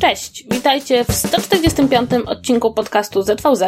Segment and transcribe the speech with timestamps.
[0.00, 2.10] Cześć, witajcie w 145.
[2.26, 3.62] odcinku podcastu ZVZ.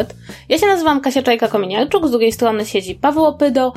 [0.49, 3.73] Ja się nazywam Kasia Czajka-Kominiarczuk, z drugiej strony siedzi Paweł Opydo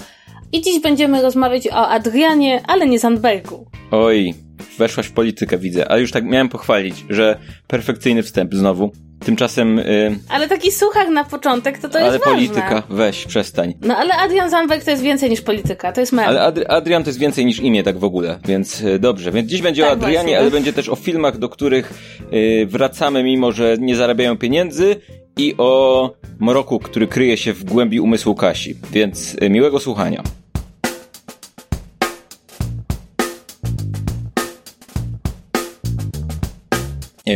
[0.52, 3.66] i dziś będziemy rozmawiać o Adrianie, ale nie Zandbergu.
[3.92, 4.34] Oj,
[4.78, 8.92] weszłaś w politykę, widzę, ale już tak miałem pochwalić, że perfekcyjny wstęp znowu.
[9.26, 9.78] Tymczasem.
[9.78, 13.74] Yy, ale taki suchar na początek to to jest Ale polityka, weź, przestań.
[13.82, 16.28] No ale Adrian Zandberg to jest więcej niż polityka, to jest mem.
[16.28, 19.32] Ale Adri Adrian to jest więcej niż imię, tak w ogóle, więc yy, dobrze.
[19.32, 20.40] Więc dziś będzie tak, o Adrianie, właśnie.
[20.40, 21.94] ale będzie też o filmach, do których
[22.32, 24.96] yy, wracamy, mimo że nie zarabiają pieniędzy.
[25.38, 28.76] I o mroku, który kryje się w głębi umysłu Kasi.
[28.92, 30.24] Więc y, miłego słuchania.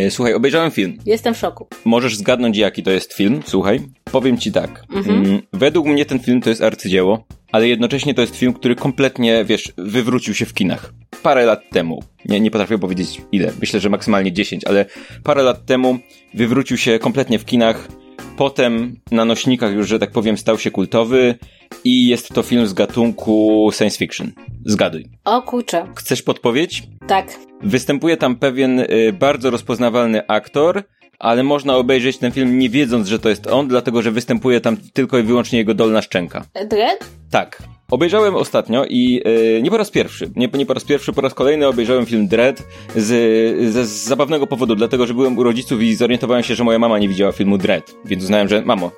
[0.10, 0.98] Słuchaj, obejrzałem film.
[1.06, 1.68] Jestem w szoku.
[1.86, 3.40] Możesz zgadnąć, jaki to jest film?
[3.46, 3.80] Słuchaj,
[4.12, 4.84] powiem ci tak.
[4.94, 5.26] Mhm.
[5.26, 9.46] Mm, według mnie ten film to jest arcydzieło, ale jednocześnie to jest film, który kompletnie,
[9.46, 10.94] wiesz, wywrócił się w kinach.
[11.24, 14.86] Parę lat temu, nie, nie potrafię powiedzieć ile, myślę, że maksymalnie 10, ale
[15.24, 16.00] parę lat temu
[16.34, 17.88] wywrócił się kompletnie w kinach.
[18.38, 21.36] Potem na nośnikach już, że tak powiem, stał się kultowy
[21.84, 24.32] i jest to film z gatunku science fiction.
[24.66, 25.06] Zgaduj.
[25.26, 25.88] O kurczę.
[25.96, 26.84] Chcesz podpowiedź?
[27.08, 27.40] Tak.
[27.64, 30.84] Występuje tam pewien y, bardzo rozpoznawalny aktor,
[31.20, 34.78] ale można obejrzeć ten film nie wiedząc, że to jest on, dlatego że występuje tam
[34.94, 36.46] tylko i wyłącznie jego dolna szczęka.
[36.70, 37.10] Dread?
[37.32, 37.64] Tak.
[37.92, 41.34] Obejrzałem ostatnio i yy, nie po raz pierwszy, nie, nie po raz pierwszy, po raz
[41.34, 42.64] kolejny obejrzałem film Dread
[42.96, 43.08] z,
[43.74, 47.00] z, z zabawnego powodu, dlatego że byłem u rodziców i zorientowałem się, że moja mama
[47.00, 48.92] nie widziała filmu Dread, więc uznałem, że mamo,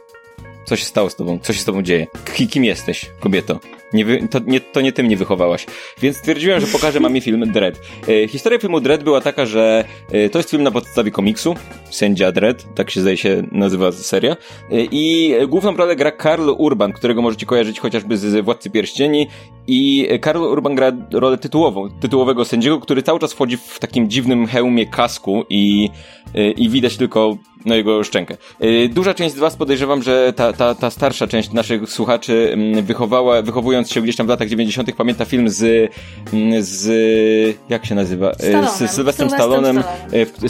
[0.65, 1.39] co się stało z tobą?
[1.41, 2.07] Co się z tobą dzieje?
[2.25, 3.59] K kim jesteś, kobieto?
[3.93, 4.39] Nie wy, to,
[4.81, 5.65] nie, to nie wychowałaś.
[6.01, 7.79] Więc stwierdziłem, że pokażę mamie film Dread.
[8.07, 11.55] E, historia filmu Dread była taka, że e, to jest film na podstawie komiksu.
[11.89, 14.31] Sędzia Dread, tak się zdaje się nazywa seria.
[14.31, 14.35] E,
[14.91, 19.27] I główną rolę gra Karl Urban, którego możecie kojarzyć chociażby z Władcy Pierścieni.
[19.67, 24.47] I Karl Urban gra rolę tytułową, tytułowego sędziego, który cały czas wchodzi w takim dziwnym
[24.47, 25.89] hełmie kasku i,
[26.35, 28.37] e, i widać tylko no, jego szczękę.
[28.59, 32.85] E, duża część z was podejrzewam, że ta, ta, ta starsza część naszych słuchaczy mm,
[32.85, 34.95] wychowała, wychowując się gdzieś tam w latach 90.
[34.95, 35.91] pamięta film z,
[36.59, 38.31] z jak się nazywa?
[38.31, 38.67] E.
[38.67, 39.83] Z Sylwestrem Stallonem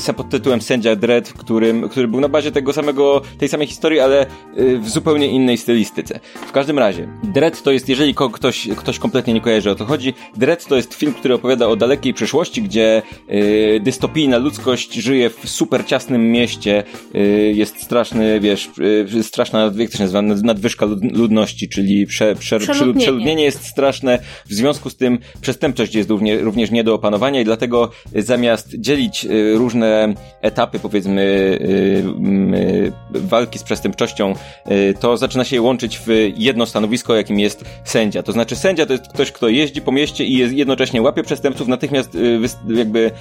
[0.08, 3.68] e, pod tytułem Sędzia Dredd, w którym, który był na bazie tego samego, tej samej
[3.68, 4.28] historii, ale e,
[4.78, 6.20] w zupełnie innej stylistyce.
[6.48, 10.14] W każdym razie, Dredd to jest, jeżeli ktoś, ktoś kompletnie nie kojarzy o to chodzi,
[10.38, 13.02] Dredd to jest film, który opowiada o dalekiej przyszłości, gdzie
[13.82, 16.84] dystopijna ludzkość żyje w super ciasnym mieście,
[17.54, 18.70] jest straszny, wiesz,
[19.22, 24.54] straszna, jak to się nazywa, nadwyżka ludności, czyli prze, prze, przeludnienie Zatrudnienie jest straszne, w
[24.54, 29.54] związku z tym przestępczość jest równie, również nie do opanowania i dlatego zamiast dzielić y,
[29.56, 32.04] różne etapy, powiedzmy, y,
[33.16, 34.34] y, walki z przestępczością,
[35.00, 38.24] to zaczyna się je łączyć w jedno stanowisko, jakim jest sędzia.
[38.24, 42.18] To znaczy sędzia to jest ktoś, kto jeździ po mieście i jednocześnie łapie przestępców, natychmiast
[42.68, 43.12] jakby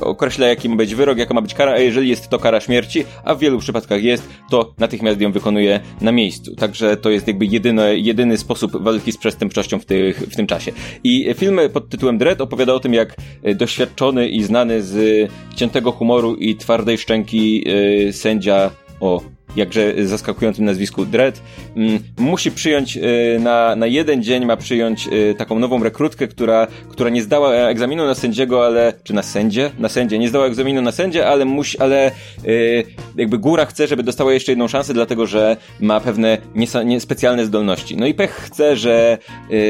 [0.00, 3.04] określa, jaki ma być wyrok, jaka ma być kara, a jeżeli jest to kara śmierci,
[3.24, 6.54] a w wielu przypadkach jest, to natychmiast ją wykonuje na miejscu.
[6.54, 10.46] Także to jest jakby jedyny, jedyny sposób sposób walki z przestępczością w, tych, w tym
[10.46, 10.72] czasie.
[11.04, 15.92] I film pod tytułem Dread opowiada o tym, jak e, doświadczony i znany z ciętego
[15.92, 21.42] humoru i twardej szczęki yy, sędzia o jakże zaskakującym nazwisku Dread,
[21.76, 23.00] mm, musi przyjąć y,
[23.40, 28.06] na, na jeden dzień, ma przyjąć y, taką nową rekrutkę, która, która nie zdała egzaminu
[28.06, 29.70] na sędziego, ale, czy na sędzie?
[29.78, 32.10] Na sędzie, nie zdała egzaminu na sędzie, ale musi, ale
[32.44, 32.84] y,
[33.16, 36.38] jakby góra chce, żeby dostała jeszcze jedną szansę, dlatego, że ma pewne
[36.84, 37.96] niespecjalne zdolności.
[37.96, 39.18] No i pech chce, że,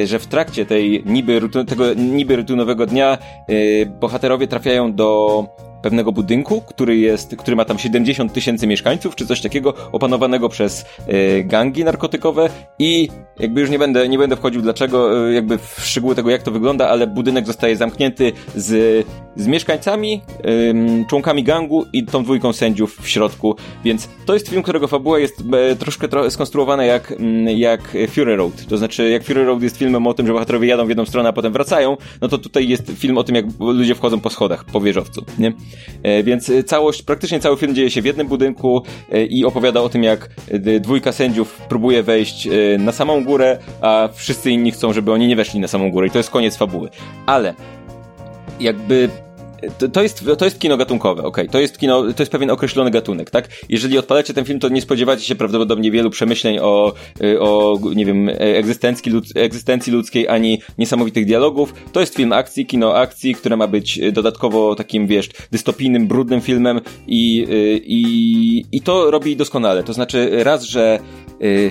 [0.04, 3.18] że w trakcie tej niby, tego niby rutynowego dnia
[4.00, 5.46] bohaterowie trafiają do
[5.86, 10.84] pewnego budynku, który jest, który ma tam 70 tysięcy mieszkańców, czy coś takiego, opanowanego przez
[11.08, 12.48] y, gangi narkotykowe
[12.78, 13.08] i
[13.38, 16.50] jakby już nie będę, nie będę wchodził dlaczego, y, jakby w szczegóły tego, jak to
[16.50, 20.74] wygląda, ale budynek zostaje zamknięty z, z mieszkańcami, y,
[21.08, 25.42] członkami gangu i tą dwójką sędziów w środku, więc to jest film, którego fabuła jest
[25.52, 29.76] e, troszkę tro skonstruowana jak, mm, jak Fury Road, to znaczy jak Fury Road jest
[29.76, 32.68] filmem o tym, że bohaterowie jadą w jedną stronę, a potem wracają, no to tutaj
[32.68, 35.52] jest film o tym, jak ludzie wchodzą po schodach, po wieżowcu, nie?
[36.02, 38.82] E, więc całość, praktycznie cały film dzieje się w jednym budynku
[39.12, 44.08] e, i opowiada o tym, jak e, dwójka sędziów próbuje wejść na samą górę, a
[44.14, 46.88] wszyscy inni chcą, żeby oni nie weszli na samą górę i to jest koniec fabuły.
[47.26, 47.54] Ale
[48.60, 49.08] jakby
[49.92, 51.52] to, jest, to jest kino gatunkowe, okej, okay.
[51.52, 53.48] to jest kino, to jest pewien określony gatunek, tak?
[53.68, 56.92] Jeżeli odpalacie ten film, to nie spodziewacie się prawdopodobnie wielu przemyśleń o,
[57.22, 61.74] y, o nie wiem, egzystencji, lud, egzystencji ludzkiej, ani niesamowitych dialogów.
[61.92, 66.80] To jest film akcji, kino akcji, które ma być dodatkowo takim, wiesz, dystopijnym, brudnym filmem
[67.06, 69.82] i, y, i, i to robi doskonale.
[69.82, 70.98] To znaczy raz, że
[71.42, 71.70] y,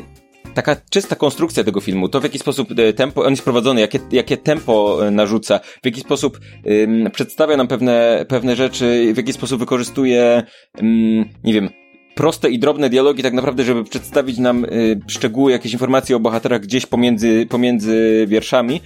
[0.55, 3.99] taka czysta konstrukcja tego filmu, to w jaki sposób e, tempo, on jest prowadzony, jakie,
[4.11, 9.33] jakie tempo e, narzuca, w jaki sposób um, przedstawia nam pewne, pewne rzeczy, w jaki
[9.33, 10.43] sposób wykorzystuje,
[10.77, 11.69] um, nie wiem,
[12.15, 16.61] proste i drobne dialogi tak naprawdę, żeby przedstawić nam y, szczegóły, jakieś informacje o bohaterach
[16.61, 18.81] gdzieś pomiędzy, pomiędzy wierszami,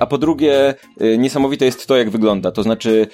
[0.00, 2.52] a po drugie y, niesamowite jest to, jak wygląda.
[2.52, 3.06] To znaczy,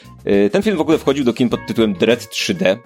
[0.52, 2.76] ten film w ogóle wchodził do kin pod tytułem Dread 3D,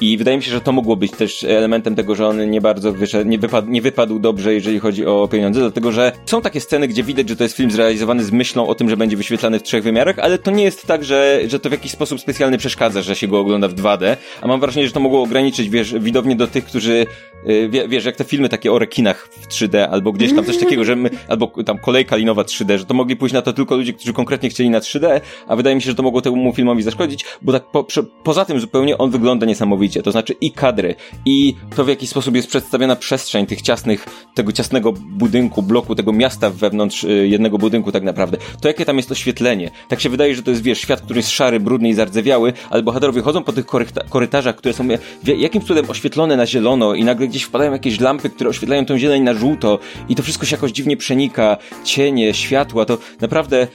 [0.00, 2.92] i wydaje mi się, że to mogło być też elementem tego, że on nie bardzo
[2.92, 6.88] wyszedł, nie, wypadł, nie wypadł dobrze, jeżeli chodzi o pieniądze, dlatego że są takie sceny,
[6.88, 9.62] gdzie widać, że to jest film zrealizowany z myślą o tym, że będzie wyświetlany w
[9.62, 13.02] trzech wymiarach, ale to nie jest tak, że, że to w jakiś sposób specjalny przeszkadza,
[13.02, 16.36] że się go ogląda w 2D, a mam wrażenie, że to mogło ograniczyć, wiesz, widownię
[16.36, 17.06] do tych, którzy,
[17.46, 20.84] yy, wiesz, jak te filmy takie o rekinach w 3D, albo gdzieś tam coś takiego,
[20.84, 23.92] że my, albo tam kolejka linowa 3D, że to mogli pójść na to tylko ludzie,
[23.92, 27.24] którzy konkretnie chcieli na 3D, a wydaje mi się, że to mogło temu filmowi zaszkodzić,
[27.42, 27.86] bo tak po,
[28.24, 30.94] poza tym zupełnie on wygląda niesamowicie, to znaczy i kadry
[31.24, 36.12] i to w jaki sposób jest przedstawiona przestrzeń tych ciasnych, tego ciasnego budynku, bloku, tego
[36.12, 38.38] miasta wewnątrz y, jednego budynku tak naprawdę.
[38.60, 39.70] To jakie tam jest oświetlenie.
[39.88, 42.82] Tak się wydaje, że to jest, wiesz, świat, który jest szary, brudny i zardzewiały, ale
[42.82, 43.66] bohaterowie chodzą po tych
[44.08, 44.88] korytarzach, które są
[45.24, 49.22] jakimś cudem oświetlone na zielono i nagle gdzieś wpadają jakieś lampy, które oświetlają tą zieleń
[49.22, 49.78] na żółto
[50.08, 51.56] i to wszystko się jakoś dziwnie przenika.
[51.84, 53.66] Cienie, światła, to naprawdę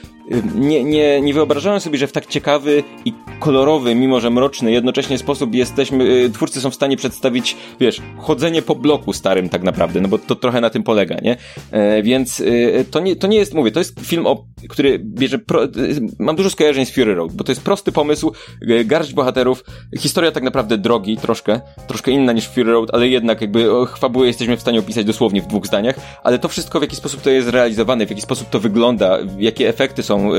[0.54, 3.12] nie, nie, nie wyobrażałem sobie, że w tak ciekawy i
[3.42, 8.62] kolorowy, mimo że mroczny, jednocześnie sposób jesteśmy, y, twórcy są w stanie przedstawić, wiesz, chodzenie
[8.62, 11.36] po bloku starym tak naprawdę, no bo to trochę na tym polega, nie?
[11.70, 15.38] E, więc y, to, nie, to nie jest, mówię, to jest film, o, który bierze,
[15.38, 15.68] pro, y,
[16.18, 18.32] mam dużo skojarzeń z Fury Road, bo to jest prosty pomysł,
[18.84, 19.64] garść bohaterów,
[19.98, 23.68] historia tak naprawdę drogi, troszkę, troszkę inna niż Fury Road, ale jednak jakby
[23.98, 27.20] fabułę jesteśmy w stanie opisać dosłownie w dwóch zdaniach, ale to wszystko w jaki sposób
[27.20, 30.30] to jest realizowane, w jaki sposób to wygląda, jakie efekty są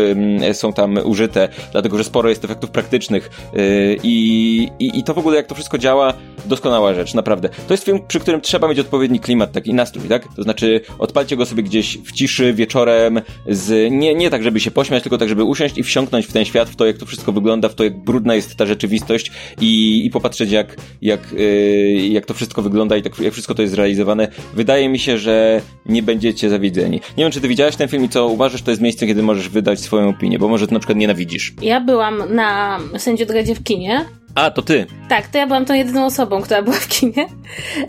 [0.54, 5.18] są, tam użyte, dlatego że sporo jest efektów praktycznych y, i, i, i to w
[5.18, 6.14] ogóle jak to wszystko działa,
[6.46, 7.50] doskonała rzecz, naprawdę.
[7.68, 10.28] To jest film, przy którym trzeba mieć odpowiedni klimat, taki nastrój, tak?
[10.36, 14.72] To znaczy odpalcie go sobie gdzieś w ciszy, wieczorem, z, nie, nie tak, żeby się
[14.72, 17.32] pośmiać, tylko tak, żeby usiąść i wsiąknąć w ten świat, w to, jak to wszystko
[17.32, 19.32] wygląda, w to, jak brudna jest ta rzeczywistość
[19.62, 23.62] i, i popatrzeć, jak, jak, yy, jak to wszystko wygląda i tak, jak wszystko to
[23.62, 24.28] jest zrealizowane.
[24.54, 27.02] Wydaje mi się, że nie będziecie zawiedzeni.
[27.18, 29.50] Nie wiem, czy ty widziałeś ten film i co uważasz, to jest miejsce, kiedy możesz
[29.50, 31.54] wydać swoją opinię, bo może ty na przykład nienawidzisz.
[31.62, 34.86] Ja byłam na Sędziu Dredzie w kinie a, to ty.
[35.10, 37.28] Tak, to ja byłam tą jedyną osobą, która była w kinie.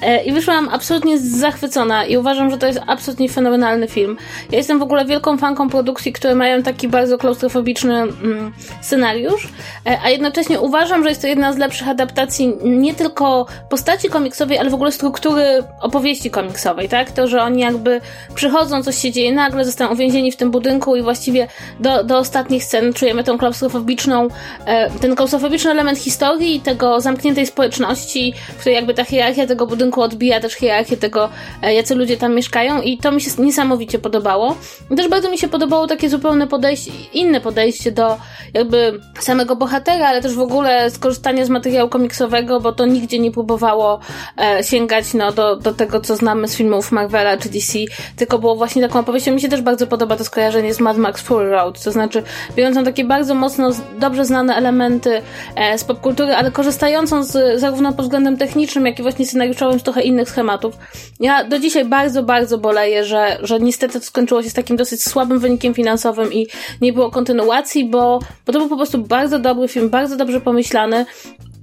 [0.02, 4.16] E, I wyszłam absolutnie zachwycona i uważam, że to jest absolutnie fenomenalny film.
[4.50, 9.48] Ja jestem w ogóle wielką fanką produkcji, które mają taki bardzo klaustrofobiczny mm, scenariusz,
[9.86, 14.58] e, a jednocześnie uważam, że jest to jedna z lepszych adaptacji nie tylko postaci komiksowej,
[14.58, 15.44] ale w ogóle struktury
[15.80, 17.10] opowieści komiksowej, tak?
[17.10, 18.00] To, że oni jakby
[18.34, 21.48] przychodzą, coś się dzieje nagle, zostają uwięzieni w tym budynku i właściwie
[21.80, 24.28] do, do ostatnich scen czujemy tą klaustrofobiczną,
[24.66, 29.66] e, ten klaustrofobiczny element historii, i tego zamkniętej społeczności, w której jakby ta hierarchia tego
[29.66, 31.28] budynku odbija też hierarchię tego,
[31.62, 34.56] e, jacy ludzie tam mieszkają i to mi się niesamowicie podobało.
[34.96, 38.16] Też bardzo mi się podobało takie zupełne podejście, inne podejście do
[38.54, 43.30] jakby samego bohatera, ale też w ogóle skorzystanie z materiału komiksowego, bo to nigdzie nie
[43.30, 44.00] próbowało
[44.38, 47.78] e, sięgać no, do, do tego, co znamy z filmów Marvela czy DC,
[48.16, 49.32] tylko było właśnie taką opowieścią.
[49.32, 52.22] Mi się też bardzo podoba to skojarzenie z Mad Max Fury Road, to znaczy
[52.56, 55.22] biorącą takie bardzo mocno, dobrze znane elementy
[55.56, 59.82] e, z popkultury ale korzystającą z, zarówno pod względem technicznym, jak i właśnie scenariuszowym z
[59.82, 60.74] trochę innych schematów.
[61.20, 65.02] Ja do dzisiaj bardzo, bardzo boleję, że, że niestety to skończyło się z takim dosyć
[65.02, 66.46] słabym wynikiem finansowym i
[66.80, 71.06] nie było kontynuacji, bo, bo to był po prostu bardzo dobry film, bardzo dobrze pomyślany.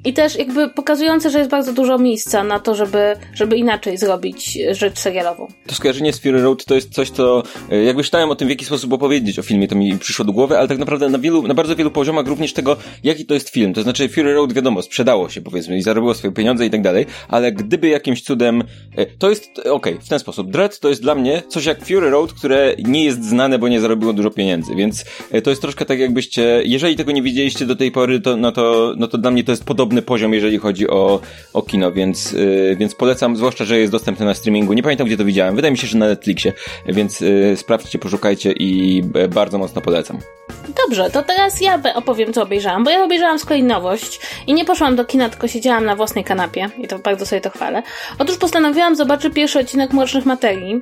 [0.06, 4.60] I też jakby pokazujące, że jest bardzo dużo miejsca na to, żeby, żeby inaczej zrobić
[4.72, 5.48] rzecz serialową.
[5.68, 8.52] To skojarzenie z Fury Road to jest coś, co e, jakby czytałem o tym, w
[8.52, 11.48] jaki sposób opowiedzieć o filmie, to mi przyszło do głowy, ale tak naprawdę na wielu,
[11.48, 13.74] na bardzo wielu poziomach również tego, jaki to jest film.
[13.74, 17.06] To znaczy Fury Road wiadomo, sprzedało się powiedzmy i zarobiło swoje pieniądze i tak dalej,
[17.28, 18.64] ale gdyby jakimś cudem,
[18.96, 20.52] e, to jest, okej, okay, w ten sposób.
[20.52, 23.82] Dread to jest dla mnie coś jak Fury Road, które nie jest znane, bo nie
[23.82, 27.76] zarobiło dużo pieniędzy, więc e, to jest troszkę tak jakbyście, jeżeli tego nie widzieliście do
[27.76, 30.58] tej pory, to, no to, no to dla mnie to jest podobne podobny poziom, jeżeli
[30.58, 31.20] chodzi o,
[31.54, 34.74] o kino, więc, yy, więc polecam, zwłaszcza, że jest dostępny na streamingu.
[34.74, 35.56] Nie pamiętam, gdzie to widziałem.
[35.56, 36.54] Wydaje mi się, że na Netflixie,
[36.86, 40.18] więc yy, sprawdźcie, poszukajcie i bardzo mocno polecam.
[40.86, 44.66] Dobrze, to teraz ja opowiem, co obejrzałam, bo ja obejrzałam z kolei nowość i nie
[44.66, 47.84] poszłam do kina, tylko siedziałam na własnej kanapie i to bardzo sobie to chwalę.
[48.20, 50.82] Otóż postanowiłam zobaczyć pierwszy odcinek Mrocznych Materii,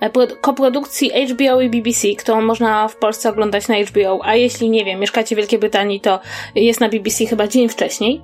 [0.00, 4.84] e, koprodukcji HBO i BBC, którą można w Polsce oglądać na HBO, a jeśli, nie
[4.84, 6.20] wiem, mieszkacie w Wielkiej Brytanii, to
[6.54, 8.20] jest na BBC chyba dzień wcześniej.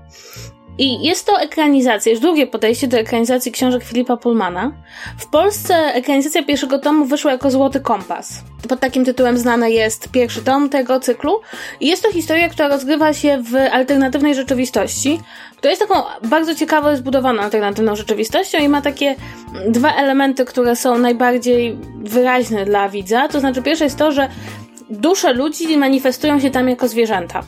[0.79, 4.73] I jest to ekranizacja, już drugie podejście do ekranizacji książek Filipa Pullmana.
[5.19, 8.43] W Polsce ekranizacja pierwszego tomu wyszła jako Złoty Kompas.
[8.69, 11.41] Pod takim tytułem znany jest pierwszy tom tego cyklu.
[11.81, 15.21] I jest to historia, która rozgrywa się w alternatywnej rzeczywistości,
[15.57, 19.15] która jest taką bardzo ciekawo zbudowaną alternatywną rzeczywistością i ma takie
[19.69, 23.29] dwa elementy, które są najbardziej wyraźne dla widza.
[23.29, 24.29] To znaczy, pierwsze jest to, że
[24.91, 27.43] dusze ludzi manifestują się tam jako zwierzęta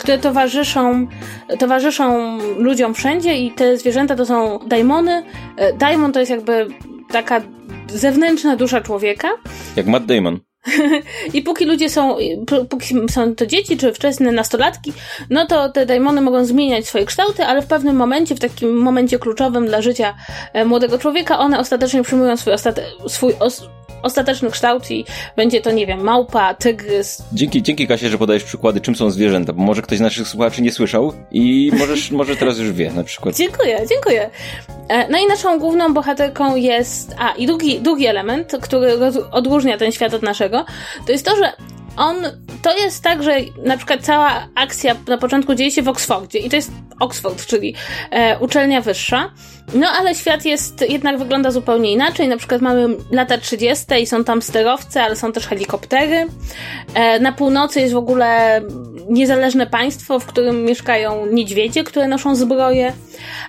[0.00, 1.06] które towarzyszą,
[1.58, 5.22] towarzyszą ludziom wszędzie i te zwierzęta to są daimony.
[5.56, 6.68] E, daimon to jest jakby
[7.12, 7.40] taka
[7.88, 9.28] zewnętrzna dusza człowieka.
[9.76, 10.40] Jak Matt Damon.
[11.34, 12.16] I póki ludzie są,
[12.68, 14.92] póki są to dzieci, czy wczesne nastolatki,
[15.30, 19.18] no to te daimony mogą zmieniać swoje kształty, ale w pewnym momencie, w takim momencie
[19.18, 20.14] kluczowym dla życia
[20.52, 23.68] e, młodego człowieka, one ostatecznie przyjmują swój, ostate, swój os,
[24.02, 25.04] ostateczny kształt i
[25.36, 27.22] będzie to, nie wiem, małpa, tygrys.
[27.32, 30.62] Dzięki, dzięki Kasie, że podajesz przykłady, czym są zwierzęta, bo może ktoś z naszych słuchaczy
[30.62, 33.36] nie słyszał i możesz, może teraz już wie na przykład.
[33.36, 34.30] Dziękuję, dziękuję.
[34.88, 38.92] E, no i naszą główną bohaterką jest, a i drugi, drugi element, który
[39.30, 40.64] odróżnia ten świat od naszego,
[41.06, 41.52] to jest to, że
[41.96, 42.16] on,
[42.62, 46.50] to jest tak, że na przykład cała akcja na początku dzieje się w Oksfordzie i
[46.50, 46.70] to jest
[47.00, 47.74] Oxford, czyli
[48.10, 49.30] e, uczelnia wyższa.
[49.74, 52.28] No ale świat jest, jednak wygląda zupełnie inaczej.
[52.28, 53.84] Na przykład mamy lata 30.
[54.02, 56.26] i są tam sterowce, ale są też helikoptery.
[56.94, 58.60] E, na północy jest w ogóle
[59.10, 62.92] niezależne państwo, w którym mieszkają niedźwiedzie, które noszą zbroje.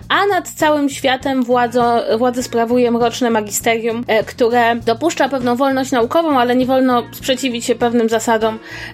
[0.08, 6.38] A nad całym światem władzo, władzę sprawuje mroczne magisterium, e, które dopuszcza pewną wolność naukową,
[6.38, 8.31] ale nie wolno sprzeciwić się pewnym zasadom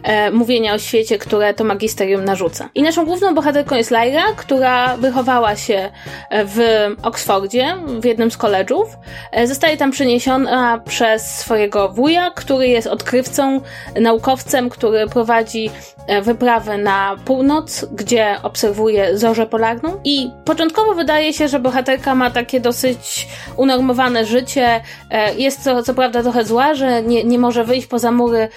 [0.02, 2.68] e, mówienia o świecie, które to magisterium narzuca.
[2.74, 5.90] I naszą główną bohaterką jest Lyra, która wychowała się
[6.30, 8.96] w Oksfordzie, w jednym z koledżów.
[9.32, 13.60] E, zostaje tam przeniesiona przez swojego wuja, który jest odkrywcą,
[14.00, 15.70] naukowcem, który prowadzi
[16.06, 20.00] e, wyprawę na północ, gdzie obserwuje zorzę polarną.
[20.04, 24.80] I początkowo wydaje się, że bohaterka ma takie dosyć unormowane życie.
[25.10, 28.48] E, jest co, co prawda trochę zła, że nie, nie może wyjść poza mury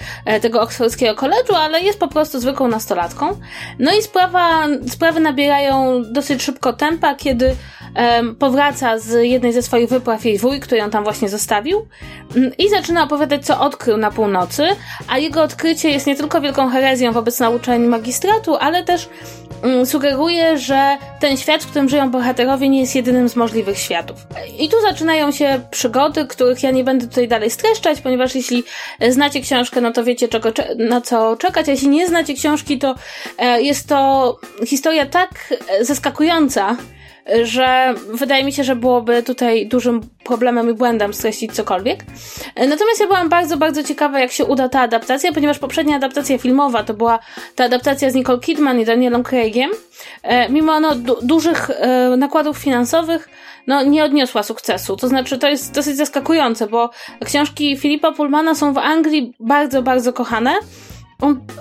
[0.42, 3.40] tego oksfordzkiego koledżu, ale jest po prostu zwykłą nastolatką.
[3.78, 7.56] No i sprawa, sprawy nabierają dosyć szybko tempa, kiedy
[7.96, 11.86] um, powraca z jednej ze swoich wypraw jej wuj, który ją tam właśnie zostawił
[12.36, 14.66] um, i zaczyna opowiadać, co odkrył na północy,
[15.08, 19.08] a jego odkrycie jest nie tylko wielką herezją wobec nauczeń magistratu, ale też
[19.62, 24.26] um, sugeruje, że ten świat, w którym żyją bohaterowie, nie jest jedynym z możliwych światów.
[24.58, 28.64] I tu zaczynają się przygody, których ja nie będę tutaj dalej streszczać, ponieważ jeśli
[29.08, 32.94] znacie książkę, no to wiecie, czego, na co czekać, jeśli nie znacie książki, to
[33.38, 36.76] e, jest to historia tak zaskakująca,
[37.42, 42.04] że wydaje mi się, że byłoby tutaj dużym problemem i błędem streścić cokolwiek.
[42.56, 46.82] Natomiast ja byłam bardzo, bardzo ciekawa, jak się uda ta adaptacja, ponieważ poprzednia adaptacja filmowa
[46.84, 47.18] to była
[47.54, 49.70] ta adaptacja z Nicole Kidman i Danielem Craigiem.
[50.22, 53.28] E, mimo no, du dużych e, nakładów finansowych,
[53.66, 54.96] no, nie odniosła sukcesu.
[54.96, 56.90] To znaczy, to jest dosyć zaskakujące, bo
[57.24, 60.54] książki Filipa Pullmana są w Anglii bardzo, bardzo kochane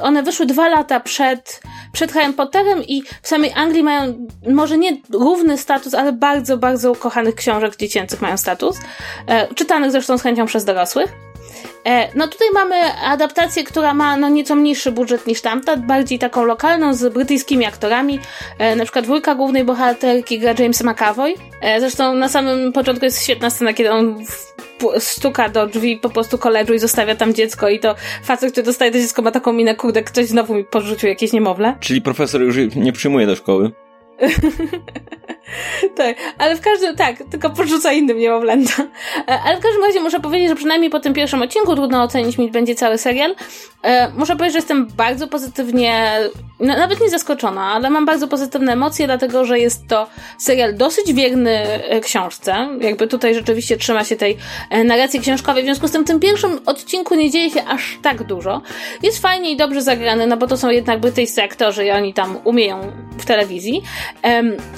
[0.01, 4.97] one wyszły dwa lata przed, przed Harry Potterem i w samej Anglii mają może nie
[5.13, 8.77] równy status, ale bardzo, bardzo ukochanych książek dziecięcych mają status.
[9.27, 11.30] E, czytanych zresztą z chęcią przez dorosłych.
[11.85, 16.45] E, no tutaj mamy adaptację, która ma no nieco mniejszy budżet niż tamta, bardziej taką
[16.45, 18.19] lokalną, z brytyjskimi aktorami.
[18.57, 21.33] E, na przykład dwójka głównej bohaterki gra James McAvoy.
[21.61, 24.23] E, zresztą na samym początku jest świetna scena, kiedy on
[24.99, 28.91] stuka do drzwi po prostu koledżu i zostawia tam dziecko i to facet, który dostaje
[28.91, 31.75] to dziecko ma taką minę, kurde, ktoś znowu mi porzucił jakieś niemowlę.
[31.79, 33.71] Czyli profesor już nie przyjmuje do szkoły?
[35.97, 38.83] tak, ale w każdym, tak, tylko porzuca innym niemowlęta.
[39.27, 42.37] E, ale w każdym razie muszę powiedzieć, że przynajmniej po tym pierwszym odcinku, trudno ocenić
[42.37, 43.35] mi będzie cały serial,
[43.83, 46.19] e, muszę powiedzieć, że jestem bardzo pozytywnie,
[46.59, 51.13] no, nawet nie zaskoczona, ale mam bardzo pozytywne emocje, dlatego, że jest to serial dosyć
[51.13, 54.37] wierny e, książce, jakby tutaj rzeczywiście trzyma się tej
[54.85, 58.23] narracji książkowej, w związku z tym w tym pierwszym odcinku nie dzieje się aż tak
[58.23, 58.61] dużo.
[59.03, 62.37] Jest fajnie i dobrze zagrany, no bo to są jednak brytyjscy aktorzy i oni tam
[62.43, 63.83] umieją w telewizji.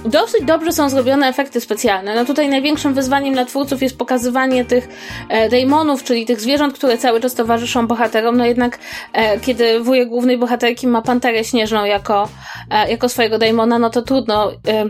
[0.05, 2.15] Dosyć dobrze są zrobione efekty specjalne.
[2.15, 4.89] No tutaj największym wyzwaniem dla twórców jest pokazywanie tych
[5.29, 8.37] e, daimonów, czyli tych zwierząt, które cały czas towarzyszą bohaterom.
[8.37, 8.79] No jednak,
[9.13, 12.29] e, kiedy wujek głównej bohaterki ma panterę śnieżną jako,
[12.69, 14.85] e, jako swojego daimona, no to trudno, e,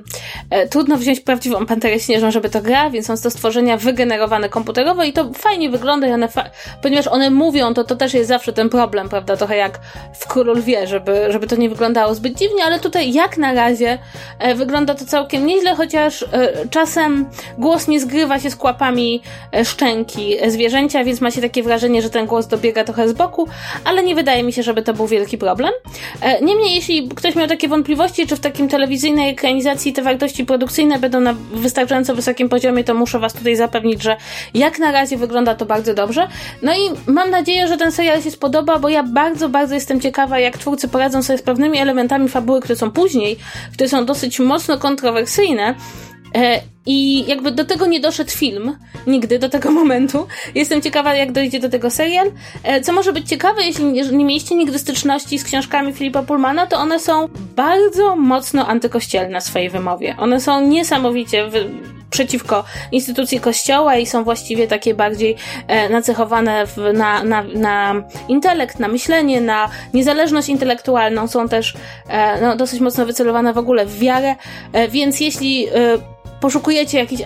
[0.50, 5.04] e, trudno wziąć prawdziwą panterę śnieżną, żeby to gra, więc są to stworzenia wygenerowane komputerowo
[5.04, 6.44] i to fajnie wygląda, i one fa
[6.82, 9.38] ponieważ one mówią, to to też jest zawsze ten problem, prawda?
[9.38, 9.80] Trochę jak
[10.14, 13.98] w Król wie, żeby, żeby to nie wyglądało zbyt dziwnie, ale tutaj jak na razie
[14.40, 16.26] e, wygląda to całkiem nieźle chociaż
[16.70, 17.26] czasem
[17.58, 19.22] głos nie zgrywa się z kłapami
[19.64, 23.48] szczęki zwierzęcia, więc ma się takie wrażenie, że ten głos dobiega trochę z boku,
[23.84, 25.72] ale nie wydaje mi się, żeby to był wielki problem.
[26.42, 31.20] Niemniej, jeśli ktoś miał takie wątpliwości, czy w takim telewizyjnej ekranizacji te wartości produkcyjne będą
[31.20, 34.18] na wystarczająco wysokim poziomie, to muszę Was tutaj zapewnić, że
[34.54, 36.28] jak na razie wygląda to bardzo dobrze.
[36.62, 40.40] No i mam nadzieję, że ten serial się spodoba, bo ja bardzo, bardzo jestem ciekawa,
[40.40, 43.38] jak twórcy poradzą sobie z pewnymi elementami fabuły, które są później,
[43.74, 45.53] które są dosyć mocno kontrowersyjnie.
[46.34, 50.28] E, I jakby do tego nie doszedł film, nigdy do tego momentu.
[50.56, 52.32] Jestem ciekawa, jak dojdzie do tego serial.
[52.64, 56.78] E, co może być ciekawe, jeśli nie mieliście nigdy styczności z książkami Filipa Pullmana, to
[56.78, 60.16] one są bardzo mocno antykościelne w swojej wymowie.
[60.20, 61.50] One są niesamowicie
[62.14, 65.36] przeciwko instytucji kościoła i są właściwie takie bardziej
[65.68, 71.28] e, nacechowane w, na, na, na intelekt, na myślenie, na niezależność intelektualną.
[71.28, 71.74] Są też
[72.08, 74.36] e, no, dosyć mocno wycelowane w ogóle w wiarę,
[74.74, 75.70] e, więc jeśli e,
[76.44, 77.24] poszukujecie jakichś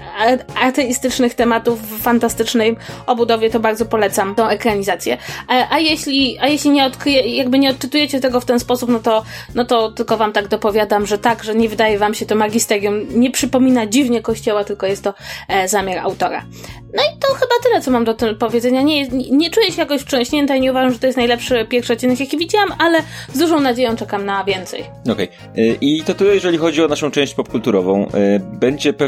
[0.62, 5.18] ateistycznych tematów w fantastycznej obudowie, to bardzo polecam tą ekranizację.
[5.48, 9.00] A, a, jeśli, a jeśli nie odkryje, jakby nie odczytujecie tego w ten sposób, no
[9.00, 9.24] to,
[9.56, 13.20] no to tylko wam tak dopowiadam, że tak, że nie wydaje wam się to magisterium,
[13.20, 15.14] nie przypomina dziwnie kościoła, tylko jest to
[15.48, 16.46] e, zamiar autora.
[16.94, 18.82] No i to chyba tyle, co mam do powiedzenia.
[18.82, 21.94] Nie, nie, nie czuję się jakoś wstrząśnięta i nie uważam, że to jest najlepszy pierwszy
[21.94, 23.00] odcinek, jaki widziałam, ale
[23.34, 24.84] z dużą nadzieją czekam na więcej.
[25.12, 25.30] Okej.
[25.54, 25.78] Okay.
[25.82, 28.08] I to tyle, jeżeli chodzi o naszą część popkulturową.
[28.08, 29.07] E, będzie pewnie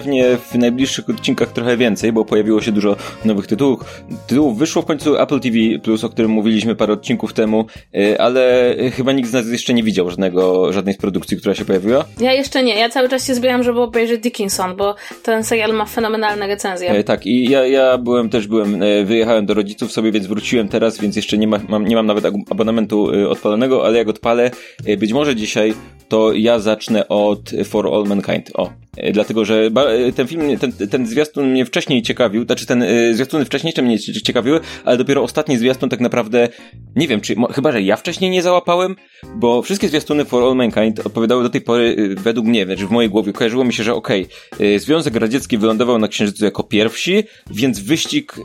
[0.51, 4.03] w najbliższych odcinkach trochę więcej, bo pojawiło się dużo nowych tytułów.
[4.27, 5.57] Tytułów wyszło w końcu Apple TV+,
[6.03, 7.65] o którym mówiliśmy parę odcinków temu,
[7.95, 11.65] e, ale chyba nikt z nas jeszcze nie widział żadnego, żadnej z produkcji, która się
[11.65, 12.05] pojawiła.
[12.19, 12.75] Ja jeszcze nie.
[12.75, 16.89] Ja cały czas się zbieram, żeby obejrzeć Dickinson, bo ten serial ma fenomenalne recenzje.
[16.89, 20.99] E, tak, i ja, ja byłem też, byłem, wyjechałem do rodziców sobie, więc wróciłem teraz,
[20.99, 24.51] więc jeszcze nie, ma, mam, nie mam nawet abonamentu odpalonego, ale jak odpalę,
[24.97, 25.73] być może dzisiaj,
[26.09, 28.51] to ja zacznę od For All Mankind.
[28.53, 32.83] O, E, dlatego że e, ten film, ten, ten zwiastun mnie wcześniej ciekawił, znaczy ten
[32.83, 36.49] e, zwiastuny wcześniejsze mnie ciekawiły, ale dopiero ostatni zwiastun tak naprawdę,
[36.95, 38.95] nie wiem, czy, chyba, że ja wcześniej nie załapałem,
[39.35, 43.09] bo wszystkie zwiastuny For All Mankind odpowiadały do tej pory, według mnie, znaczy w mojej
[43.09, 47.79] głowie, kojarzyło mi się, że okej, okay, Związek Radziecki wylądował na Księżycu jako pierwsi, więc
[47.79, 48.35] wyścig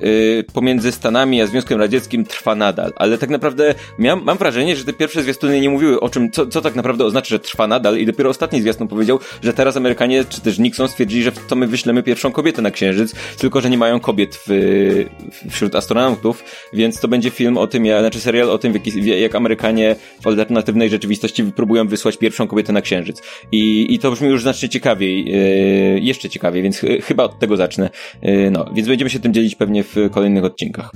[0.52, 4.92] pomiędzy Stanami a Związkiem Radzieckim trwa nadal, ale tak naprawdę miałem, mam wrażenie, że te
[4.92, 8.06] pierwsze zwiastuny nie mówiły o czym, co, co tak naprawdę oznacza, że trwa nadal i
[8.06, 12.32] dopiero ostatni zwiastun powiedział, że teraz Amerykanie, też Nixon stwierdzili, że to my wyślemy pierwszą
[12.32, 15.04] kobietę na Księżyc, tylko że nie mają kobiet w,
[15.50, 18.74] wśród astronautów, więc to będzie film o tym, znaczy serial o tym,
[19.04, 23.22] jak, Amerykanie w alternatywnej rzeczywistości próbują wysłać pierwszą kobietę na Księżyc.
[23.52, 27.57] I, i to brzmi już znacznie ciekawiej, yy, jeszcze ciekawiej, więc ch chyba od tego
[27.57, 27.90] zacznę.
[28.22, 30.90] Yy, no, więc będziemy się tym dzielić pewnie w kolejnych odcinkach.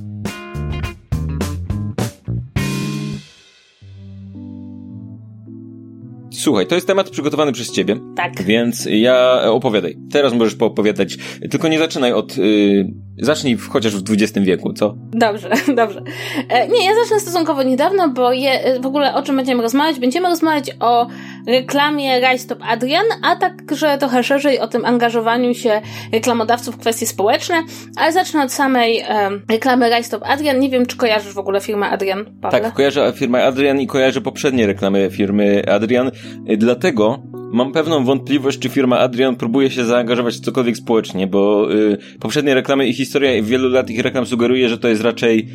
[6.39, 7.97] Słuchaj, to jest temat przygotowany przez ciebie.
[8.17, 8.43] Tak.
[8.43, 9.97] Więc ja opowiadaj.
[10.13, 11.17] Teraz możesz poopowiadać.
[11.51, 12.37] Tylko nie zaczynaj od.
[12.37, 12.87] Yy,
[13.19, 14.95] zacznij w, chociaż w XX wieku, co?
[15.13, 16.03] Dobrze, dobrze.
[16.49, 20.01] E, nie, ja zacznę stosunkowo niedawno, bo je, w ogóle o czym będziemy rozmawiać?
[20.01, 21.07] Będziemy rozmawiać o
[21.49, 25.81] reklamie Rise Stop Adrian, a także trochę szerzej o tym angażowaniu się
[26.13, 27.55] reklamodawców w kwestie społeczne,
[27.97, 29.05] ale zacznę od samej
[29.51, 30.61] reklamy Rise Stop Adrian.
[30.61, 32.61] Nie wiem, czy kojarzysz w ogóle firmę Adrian, Pawle?
[32.61, 36.11] Tak, kojarzę firmę Adrian i kojarzę poprzednie reklamy firmy Adrian.
[36.47, 41.75] E, dlatego mam pewną wątpliwość, czy firma Adrian próbuje się zaangażować w cokolwiek społecznie, bo
[41.75, 45.49] y, poprzednie reklamy i historia wielu lat ich reklam sugeruje, że to jest raczej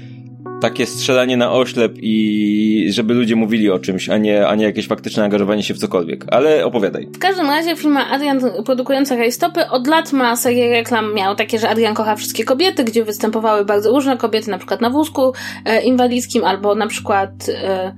[0.63, 4.87] takie strzelanie na oślep i żeby ludzie mówili o czymś, a nie, a nie jakieś
[4.87, 6.25] faktyczne angażowanie się w cokolwiek.
[6.31, 7.07] Ale opowiadaj.
[7.15, 11.69] W każdym razie firma Adrian produkująca rajstopy od lat ma serię reklam, miał takie, że
[11.69, 15.33] Adrian kocha wszystkie kobiety, gdzie występowały bardzo różne kobiety, na przykład na wózku
[15.65, 17.95] e, inwalidzkim, albo na przykład e,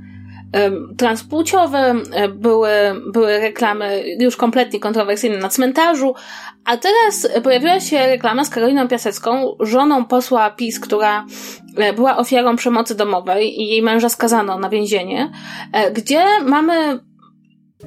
[0.97, 1.95] transpłciowe,
[2.29, 2.69] były,
[3.13, 6.15] były reklamy już kompletnie kontrowersyjne na cmentarzu,
[6.65, 11.25] a teraz pojawiła się reklama z Karoliną Piasecką, żoną posła PiS, która
[11.77, 15.31] e, była ofiarą przemocy domowej i jej męża skazano na więzienie,
[15.73, 16.99] e, gdzie mamy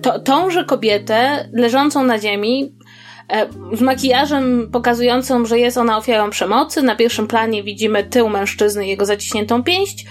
[0.02, 2.76] to, tąże kobietę leżącą na ziemi,
[3.32, 6.82] e, z makijażem pokazującą, że jest ona ofiarą przemocy.
[6.82, 10.06] Na pierwszym planie widzimy tył mężczyzny i jego zaciśniętą pięść.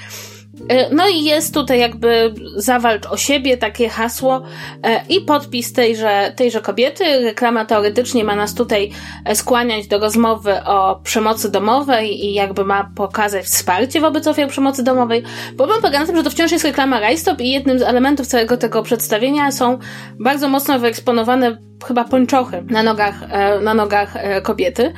[0.70, 4.42] E, no i jest tutaj jakby zawalcz o siebie, takie hasło
[4.84, 7.04] e, i podpis tejże, tejże kobiety.
[7.24, 8.92] Reklama teoretycznie ma nas tutaj
[9.26, 14.84] e, skłaniać do rozmowy o przemocy domowej i jakby ma pokazać wsparcie wobec ofiar przemocy
[14.84, 15.24] domowej.
[15.58, 18.58] Problem polega na tym, że to wciąż jest reklama Rajstop i jednym z elementów całego
[18.58, 19.80] tego przedstawienia są
[20.20, 24.94] bardzo mocno wyeksponowane chyba pończochy na nogach, e, na nogach e, kobiety.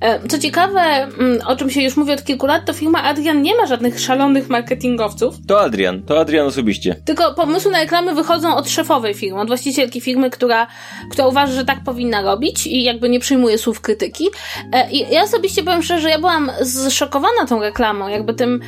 [0.00, 3.42] E, co ciekawe, mm, o czym się już mówi od kilku lat, to firma Adrian
[3.42, 5.34] nie ma żadnych szalonych marketingowców.
[5.48, 6.96] To Adrian, to Adrian osobiście.
[7.04, 10.66] Tylko pomysły na reklamy wychodzą od szefowej firmy, od właścicielki firmy, która,
[11.10, 14.28] która uważa, że tak powinna robić i jakby nie przyjmuje słów krytyki.
[14.90, 18.60] I ja osobiście powiem szczerze, że ja byłam zszokowana tą reklamą, jakby tym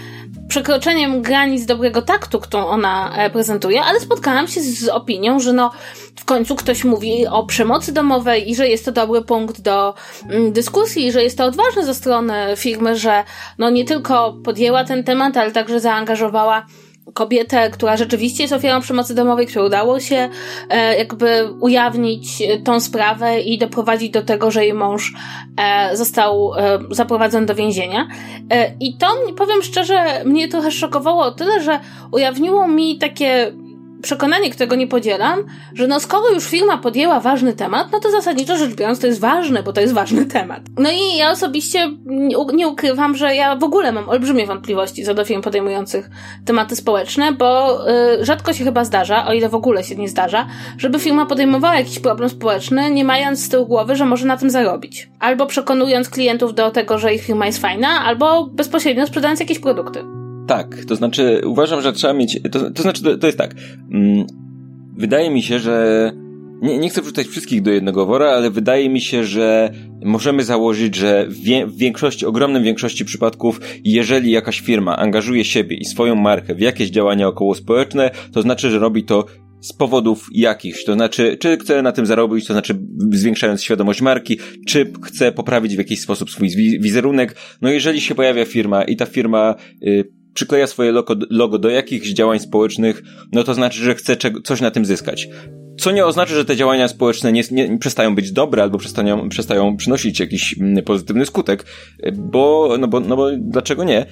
[0.48, 5.70] przekroczeniem granic dobrego taktu, którą ona e, prezentuje, ale spotkałam się z opinią, że no
[6.16, 9.94] w końcu ktoś mówi o przemocy domowej i że jest to dobry punkt do
[10.30, 13.24] mm, dyskusji, że jest to odważne ze strony firmy, że
[13.58, 16.66] no nie tylko podjęła ten temat, ale także zaangażowała
[17.14, 20.28] kobietę, która rzeczywiście jest ofiarą przemocy domowej, której udało się
[20.70, 25.12] e, jakby ujawnić tą sprawę i doprowadzić do tego, że jej mąż
[25.56, 28.08] e, został e, zaprowadzony do więzienia.
[28.50, 31.80] E, I to, powiem szczerze, mnie trochę szokowało o tyle, że
[32.12, 33.52] ujawniło mi takie
[34.06, 35.38] przekonanie, którego nie podzielam,
[35.74, 39.20] że no skoro już firma podjęła ważny temat, no to zasadniczo rzecz biorąc to jest
[39.20, 40.60] ważne, bo to jest ważny temat.
[40.78, 41.90] No i ja osobiście
[42.54, 46.10] nie ukrywam, że ja w ogóle mam olbrzymie wątpliwości co do firm podejmujących
[46.44, 50.46] tematy społeczne, bo y, rzadko się chyba zdarza, o ile w ogóle się nie zdarza,
[50.78, 54.50] żeby firma podejmowała jakiś problem społeczny, nie mając z tyłu głowy, że może na tym
[54.50, 55.10] zarobić.
[55.20, 60.25] Albo przekonując klientów do tego, że ich firma jest fajna, albo bezpośrednio sprzedając jakieś produkty.
[60.46, 63.54] Tak, to znaczy uważam, że trzeba mieć, to, to znaczy to, to jest tak,
[63.92, 64.26] mm,
[64.96, 66.12] wydaje mi się, że
[66.62, 69.70] nie, nie chcę wrzucać wszystkich do jednego wora, ale wydaje mi się, że
[70.04, 76.14] możemy założyć, że w, większości, ogromnej większości przypadków, jeżeli jakaś firma angażuje siebie i swoją
[76.14, 79.26] markę w jakieś działania okołospołeczne, to znaczy, że robi to
[79.60, 82.78] z powodów jakichś, to znaczy, czy chce na tym zarobić, to znaczy
[83.12, 86.48] zwiększając świadomość marki, czy chce poprawić w jakiś sposób swój
[86.80, 87.36] wizerunek.
[87.62, 92.08] No jeżeli się pojawia firma i ta firma y, przykleja swoje logo, logo do jakichś
[92.08, 95.28] działań społecznych, no to znaczy, że chce coś na tym zyskać.
[95.78, 99.76] Co nie oznacza, że te działania społeczne nie, nie, przestają być dobre albo przestają, przestają
[99.76, 101.64] przynosić jakiś mm, pozytywny skutek,
[102.12, 104.06] bo, no bo, no bo dlaczego nie?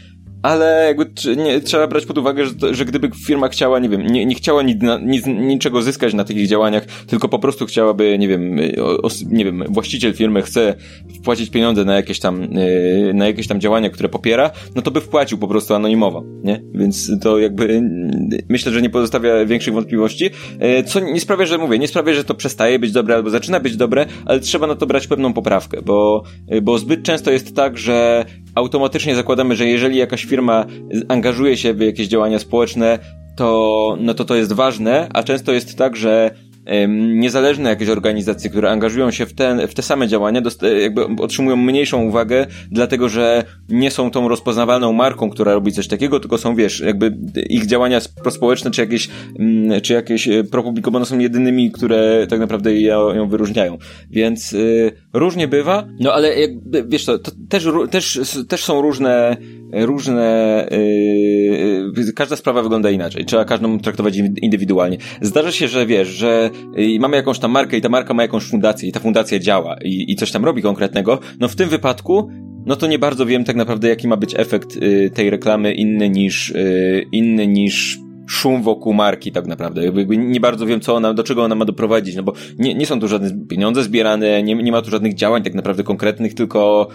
[0.44, 4.26] Ale jakby nie, trzeba brać pod uwagę, że, że gdyby firma chciała, nie wiem, nie,
[4.26, 8.57] nie chciała nic, nic, niczego zyskać na takich działaniach, tylko po prostu chciałaby, nie wiem,
[9.30, 10.74] nie wiem, właściciel firmy chce
[11.20, 15.00] wpłacić pieniądze na jakieś tam, yy, na jakieś tam działania, które popiera, no to by
[15.00, 16.62] wpłacił po prostu anonimowo, nie?
[16.74, 17.83] Więc to jakby
[18.48, 20.24] myślę, że nie pozostawia większych wątpliwości,
[20.61, 23.61] yy, co nie sprawia, że mówię, nie sprawia, że to przestaje być dobre albo zaczyna
[23.61, 27.57] być dobre, ale trzeba na to brać pewną poprawkę, bo, yy, bo zbyt często jest
[27.57, 30.34] tak, że automatycznie zakładamy, że jeżeli jakaś firma
[31.09, 32.99] angażuje się w jakieś działania społeczne,
[33.37, 36.31] to, no to to jest ważne, a często jest tak, że
[36.88, 40.40] niezależne jakieś organizacje, które angażują się w, ten, w te same działania,
[40.83, 46.20] jakby otrzymują mniejszą uwagę, dlatego że nie są tą rozpoznawalną marką, która robi coś takiego,
[46.20, 47.16] tylko są, wiesz, jakby
[47.48, 52.81] ich działania prospołeczne, czy jakieś, mm, czy jakieś e, propublikowane są jedynymi, które tak naprawdę
[52.81, 53.79] ją, ją wyróżniają.
[54.11, 59.37] Więc y, różnie bywa, no ale jakby, wiesz to, to też, też, też są różne
[59.72, 60.68] różne,
[61.96, 63.24] yy, każda sprawa wygląda inaczej.
[63.24, 64.98] Trzeba każdą traktować indywidualnie.
[65.20, 68.44] Zdarza się, że wiesz, że yy, mamy jakąś tam markę i ta marka ma jakąś
[68.44, 71.18] fundację i ta fundacja działa i, i coś tam robi konkretnego.
[71.40, 72.30] No w tym wypadku
[72.66, 76.10] no to nie bardzo wiem tak naprawdę, jaki ma być efekt y, tej reklamy inny
[76.10, 79.84] niż, y, inny niż szum wokół marki tak naprawdę.
[79.84, 82.86] Jakby nie bardzo wiem, co ona, do czego ona ma doprowadzić, no bo nie, nie
[82.86, 86.88] są tu żadne pieniądze zbierane, nie, nie ma tu żadnych działań tak naprawdę konkretnych, tylko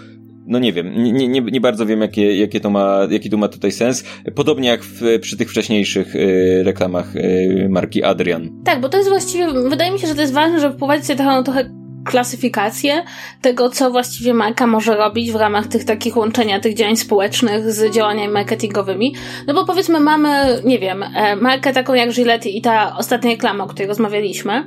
[0.50, 3.48] no nie wiem, nie, nie, nie bardzo wiem, jakie, jakie to ma, jaki to ma
[3.48, 4.04] tutaj sens.
[4.34, 8.50] Podobnie jak w, przy tych wcześniejszych y, reklamach y, marki Adrian.
[8.64, 11.16] Tak, bo to jest właściwie, wydaje mi się, że to jest ważne, żeby wprowadzić sobie
[11.16, 11.70] trochę, trochę
[12.04, 13.02] klasyfikację
[13.42, 17.94] tego, co właściwie marka może robić w ramach tych takich łączenia tych działań społecznych z
[17.94, 19.14] działaniami marketingowymi.
[19.46, 23.64] No bo powiedzmy mamy, nie wiem, e, markę taką jak Gillette i ta ostatnia reklama,
[23.64, 24.66] o której rozmawialiśmy.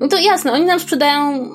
[0.00, 1.48] No to jasne, oni nam sprzedają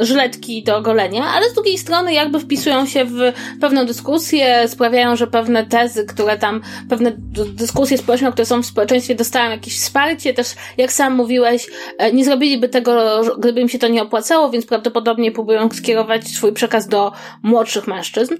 [0.00, 3.18] żyletki do golenia, ale z drugiej strony jakby wpisują się w
[3.60, 7.12] pewną dyskusję, sprawiają, że pewne tezy, które tam, pewne
[7.54, 11.66] dyskusje społeczne, które są w społeczeństwie, dostają jakieś wsparcie, też jak sam mówiłeś,
[11.98, 16.52] e, nie zrobiliby tego, gdyby im się to nie opłacało, więc prawdopodobnie próbują skierować swój
[16.52, 18.34] przekaz do młodszych mężczyzn.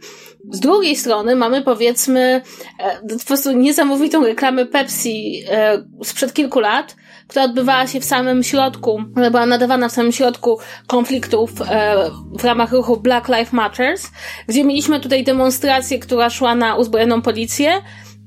[0.50, 2.42] Z drugiej strony mamy powiedzmy
[2.78, 6.96] e, po prostu niesamowitą reklamę Pepsi e, sprzed kilku lat,
[7.28, 11.94] która odbywała się w samym środku, była nadawana w samym środku konfliktów e,
[12.38, 14.10] w ramach ruchu Black Lives Matters,
[14.46, 17.72] gdzie mieliśmy tutaj demonstrację, która szła na uzbrojoną policję.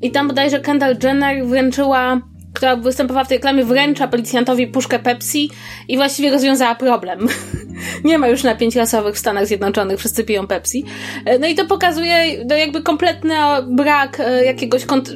[0.01, 2.21] I tam bodajże Kendall Jenner wręczyła
[2.53, 5.49] która występowała w tej reklamie, wręcza policjantowi puszkę Pepsi
[5.87, 7.27] i właściwie rozwiązała problem.
[8.03, 10.85] nie ma już napięć rasowych w Stanach Zjednoczonych, wszyscy piją Pepsi.
[11.25, 13.35] E, no i to pokazuje no jakby kompletny
[13.67, 15.09] brak e, jakiegoś kont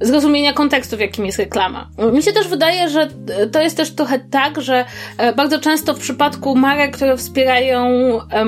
[0.00, 1.88] zrozumienia kontekstu, w jakim jest reklama.
[2.12, 3.08] Mi się też wydaje, że
[3.52, 4.84] to jest też trochę tak, że
[5.18, 7.88] e, bardzo często w przypadku marek, które wspierają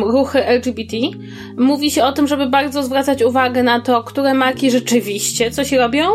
[0.03, 0.97] ruchy LGBT,
[1.57, 6.07] mówi się o tym, żeby bardzo zwracać uwagę na to, które marki rzeczywiście coś robią,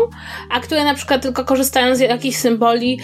[0.50, 2.98] a które na przykład tylko korzystają z jakichś symboli,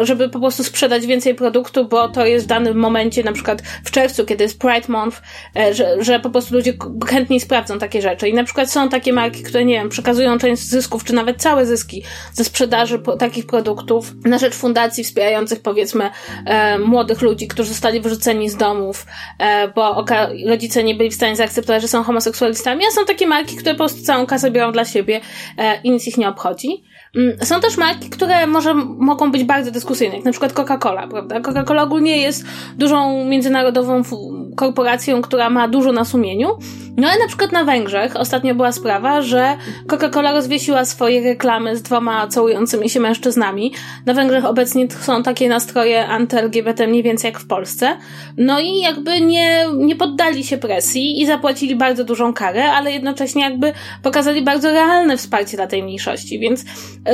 [0.00, 3.90] żeby po prostu sprzedać więcej produktu, bo to jest w danym momencie, na przykład w
[3.90, 5.22] czerwcu, kiedy jest Pride Month,
[5.56, 6.72] e, że, że po prostu ludzie
[7.06, 8.28] chętniej sprawdzą takie rzeczy.
[8.28, 11.66] I na przykład są takie marki, które, nie wiem, przekazują część zysków, czy nawet całe
[11.66, 16.10] zyski ze sprzedaży takich produktów na rzecz fundacji wspierających, powiedzmy,
[16.46, 19.06] e, młodych ludzi, którzy zostali wyrzuceni z domów,
[19.38, 20.04] e, bo
[20.46, 23.78] rodzice nie byli w stanie zaakceptować, że są homoseksualistami, a są takie marki, które po
[23.78, 25.20] prostu całą kasę biorą dla siebie
[25.58, 26.82] e, i nic ich nie obchodzi.
[27.16, 31.40] Mm, są też marki, które może mogą być bardzo dyskusyjne, jak na przykład Coca-Cola, prawda?
[31.40, 32.44] Coca-Cola ogólnie jest
[32.78, 34.02] dużą międzynarodową
[34.56, 36.48] korporacją, która ma dużo na sumieniu.
[36.96, 41.82] No ale na przykład na Węgrzech ostatnio była sprawa, że Coca-Cola rozwiesiła swoje reklamy z
[41.82, 43.72] dwoma całującymi się mężczyznami.
[44.06, 47.96] Na Węgrzech obecnie są takie nastroje anty-LGBT mniej więcej jak w Polsce.
[48.36, 53.42] No i jakby nie, nie poddali się presji i zapłacili bardzo dużą karę, ale jednocześnie
[53.42, 56.64] jakby pokazali bardzo realne wsparcie dla tej mniejszości, więc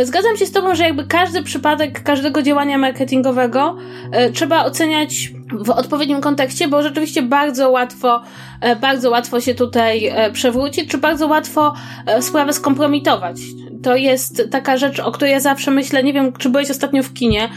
[0.03, 3.77] zgadzam się z Tobą, że jakby każdy przypadek każdego działania marketingowego
[4.13, 8.23] e, trzeba oceniać w odpowiednim kontekście, bo rzeczywiście bardzo łatwo,
[8.61, 11.75] e, bardzo łatwo się tutaj e, przewrócić, czy bardzo łatwo
[12.07, 13.37] e, sprawę skompromitować.
[13.83, 17.13] To jest taka rzecz, o której ja zawsze myślę, nie wiem, czy byłeś ostatnio w
[17.13, 17.49] kinie,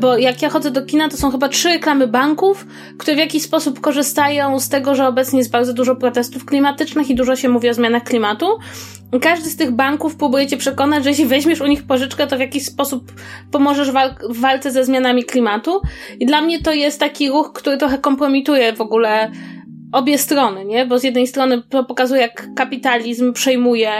[0.00, 2.66] bo jak ja chodzę do kina, to są chyba trzy reklamy banków,
[2.98, 7.14] które w jakiś sposób korzystają z tego, że obecnie jest bardzo dużo protestów klimatycznych i
[7.14, 8.46] dużo się mówi o zmianach klimatu.
[9.20, 12.40] Każdy z tych banków próbuje cię przekonać, że jeśli weźmiesz u nich pożyczkę, to w
[12.40, 13.12] jakiś sposób
[13.52, 13.90] pomożesz
[14.30, 15.80] w walce ze zmianami klimatu.
[16.20, 19.30] I dla mnie to jest taki ruch, który trochę kompromituje w ogóle
[19.92, 20.86] obie strony, nie?
[20.86, 23.90] Bo z jednej strony pokazuje, jak kapitalizm przejmuje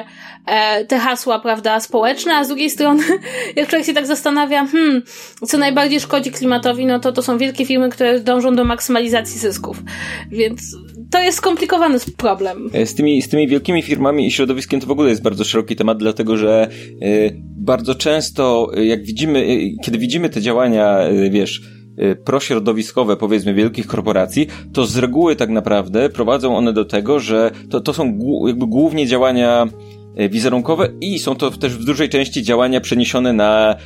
[0.46, 3.03] e, te hasła, prawda, społeczne, a z drugiej strony,
[3.57, 5.03] jak człowiek się tak zastanawia, hmm,
[5.46, 9.83] co najbardziej szkodzi klimatowi, no to to są wielkie firmy, które dążą do maksymalizacji zysków.
[10.31, 10.77] Więc
[11.11, 12.70] to jest skomplikowany problem.
[12.72, 15.77] E, z tymi, z tymi wielkimi firmami i środowiskiem to w ogóle jest bardzo szeroki
[15.77, 16.68] temat, dlatego że
[17.03, 21.76] y, bardzo często, jak widzimy, y, kiedy widzimy te działania, y, wiesz,
[22.25, 27.81] prośrodowiskowe, powiedzmy, wielkich korporacji, to z reguły tak naprawdę prowadzą one do tego, że to,
[27.81, 29.67] to są jakby głównie działania
[30.31, 33.77] wizerunkowe i są to też w dużej części działania przeniesione na,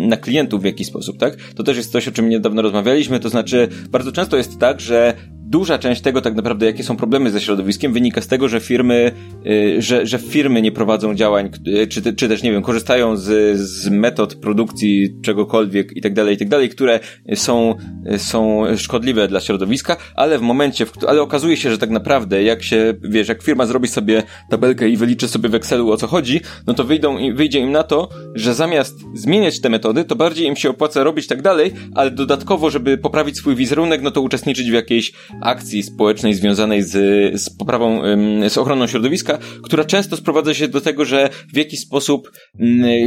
[0.00, 1.36] na klientów w jakiś sposób, tak?
[1.56, 5.14] To też jest coś, o czym niedawno rozmawialiśmy, to znaczy bardzo często jest tak, że
[5.44, 9.12] duża część tego tak naprawdę, jakie są problemy ze środowiskiem, wynika z tego, że firmy,
[9.46, 13.58] y, że, że firmy nie prowadzą działań, y, czy, czy też, nie wiem, korzystają z,
[13.58, 17.00] z metod produkcji czegokolwiek i tak dalej, i tak dalej, które
[17.34, 17.74] są,
[18.16, 22.62] są szkodliwe dla środowiska, ale w momencie, w, ale okazuje się, że tak naprawdę, jak
[22.62, 26.40] się, wiesz, jak firma zrobi sobie tabelkę i wyliczy sobie w Excelu o co chodzi,
[26.66, 30.56] no to wyjdą, wyjdzie im na to, że zamiast zmieniać te metody, to bardziej im
[30.56, 34.74] się opłaca robić tak dalej, ale dodatkowo, żeby poprawić swój wizerunek, no to uczestniczyć w
[34.74, 36.92] jakiejś akcji społecznej związanej z,
[37.40, 38.02] z poprawą,
[38.48, 42.30] z ochroną środowiska, która często sprowadza się do tego, że w jakiś sposób,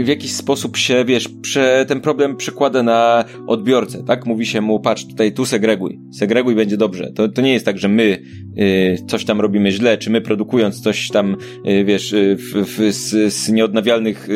[0.03, 4.25] w jakiś sposób się, wiesz, prze, ten problem przekłada na odbiorcę, tak?
[4.25, 7.11] Mówi się mu, patrz, tutaj tu segreguj, segreguj będzie dobrze.
[7.15, 8.21] To, to nie jest tak, że my
[8.59, 11.37] y, coś tam robimy źle, czy my produkując coś tam,
[11.67, 14.27] y, wiesz, y, w, w, z, z nieodnawialnych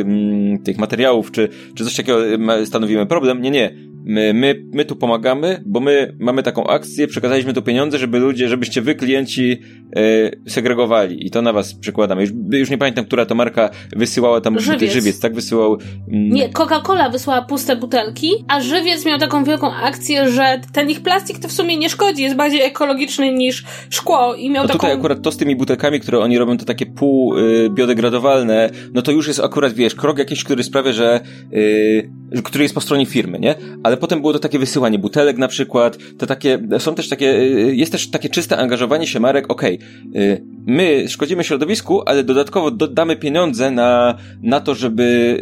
[0.64, 2.20] tych materiałów, czy, czy coś takiego
[2.66, 3.42] stanowimy problem.
[3.42, 7.98] Nie, nie My, my, my tu pomagamy, bo my mamy taką akcję, przekazaliśmy tu pieniądze,
[7.98, 9.62] żeby ludzie, żebyście wy klienci
[9.96, 11.28] e, segregowali.
[11.28, 12.20] I to na was przykładam.
[12.20, 15.36] Już, już nie pamiętam, która to marka wysyłała tam żywiec, żywiec tak?
[15.36, 15.78] Wysyłał...
[16.08, 16.30] Mm...
[16.30, 21.40] Nie, Coca-Cola wysłała puste butelki, a żywiec miał taką wielką akcję, że ten ich plastik
[21.40, 24.80] to w sumie nie szkodzi, jest bardziej ekologiczny niż szkło i miał no taką...
[24.80, 29.02] tutaj akurat to z tymi butelkami, które oni robią, to takie pół y, biodegradowalne, no
[29.02, 31.20] to już jest akurat, wiesz, krok jakiś, który sprawia, że
[31.54, 33.56] y, który jest po stronie firmy, nie?
[33.84, 37.76] Ale potem było to takie wysyłanie butelek na przykład, to takie, są też takie, y,
[37.76, 43.16] jest też takie czyste angażowanie się marek, okej, okay, my szkodzimy środowisku, ale dodatkowo dodamy
[43.16, 45.38] pieniądze na, na to, żeby,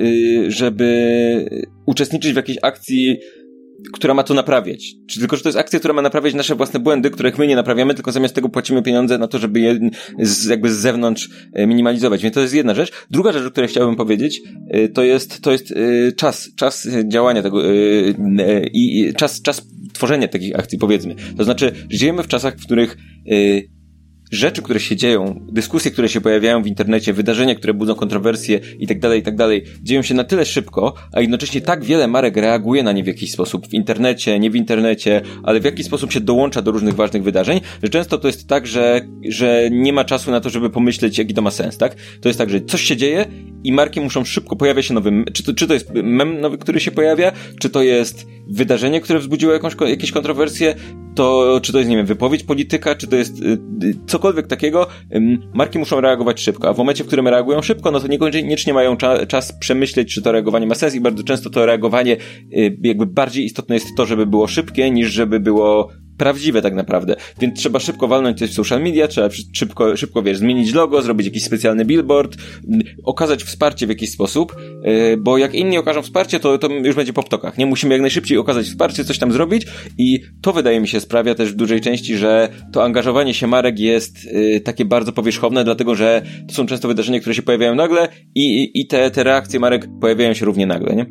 [0.47, 3.19] y, żeby uczestniczyć w jakiejś akcji
[3.93, 4.95] która ma to naprawiać.
[5.07, 7.55] Czy tylko, że to jest akcja, która ma naprawiać nasze własne błędy, których my nie
[7.55, 9.79] naprawiamy, tylko zamiast tego płacimy pieniądze na to, żeby je
[10.19, 12.23] z, jakby z zewnątrz e, minimalizować.
[12.23, 12.91] Więc to jest jedna rzecz.
[13.11, 17.41] Druga rzecz, o której chciałbym powiedzieć, e, to jest, to jest e, czas, czas działania
[17.41, 17.61] tego
[18.73, 21.15] i czas, czas tworzenia takich akcji, powiedzmy.
[21.37, 22.97] To znaczy, żyjemy w czasach, w których
[24.31, 28.87] rzeczy, które się dzieją, dyskusje, które się pojawiają w internecie, wydarzenia, które budzą kontrowersje i
[28.87, 32.37] tak dalej, i tak dalej, dzieją się na tyle szybko, a jednocześnie tak wiele marek
[32.37, 36.11] reaguje na nie w jakiś sposób, w internecie, nie w internecie, ale w jakiś sposób
[36.11, 40.05] się dołącza do różnych ważnych wydarzeń, że często to jest tak, że, że nie ma
[40.05, 41.95] czasu na to, żeby pomyśleć, jaki to ma sens, tak?
[42.21, 43.25] To jest tak, że coś się dzieje
[43.63, 46.79] i marki muszą szybko, pojawia się nowy, czy to, czy to jest mem nowy, który
[46.79, 50.75] się pojawia, czy to jest wydarzenie, które wzbudziło jakąś, jakieś kontrowersje,
[51.15, 53.45] to czy to jest, nie wiem, wypowiedź polityka, czy to jest y,
[53.83, 54.87] y, cokolwiek takiego,
[55.53, 58.97] marki muszą reagować szybko, a w momencie, w którym reagują szybko, no to niekoniecznie mają
[58.97, 62.17] cza czas przemyśleć, czy to reagowanie ma sens i bardzo często to reagowanie
[62.53, 67.15] y, jakby bardziej istotne jest to, żeby było szybkie, niż żeby było prawdziwe tak naprawdę.
[67.41, 71.27] Więc trzeba szybko walnąć coś w social media, trzeba szybko, szybko wiesz, zmienić logo, zrobić
[71.27, 72.37] jakiś specjalny billboard,
[73.03, 77.13] okazać wsparcie w jakiś sposób, yy, bo jak inni okażą wsparcie, to, to już będzie
[77.13, 77.57] po ptokach.
[77.57, 81.35] Nie musimy jak najszybciej okazać wsparcie, coś tam zrobić i to wydaje mi się sprawia
[81.35, 85.95] też w dużej części, że to angażowanie się marek jest yy, takie bardzo powierzchowne, dlatego
[85.95, 89.87] że to są często wydarzenia, które się pojawiają nagle i, i te, te reakcje marek
[90.01, 91.05] pojawiają się równie nagle, nie?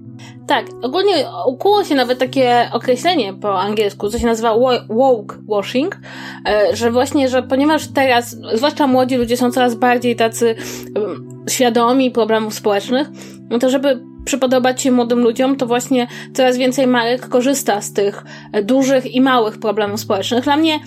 [0.48, 4.54] Tak, ogólnie ukuło się nawet takie określenie po angielsku, co się nazywa
[4.98, 6.00] woke washing,
[6.48, 10.54] e, że właśnie, że ponieważ teraz, zwłaszcza młodzi ludzie są coraz bardziej tacy
[11.48, 13.08] świadomi problemów społecznych,
[13.50, 18.24] no to żeby przypodobać się młodym ludziom, to właśnie coraz więcej marek korzysta z tych
[18.62, 20.44] dużych i małych problemów społecznych.
[20.44, 20.80] Dla mnie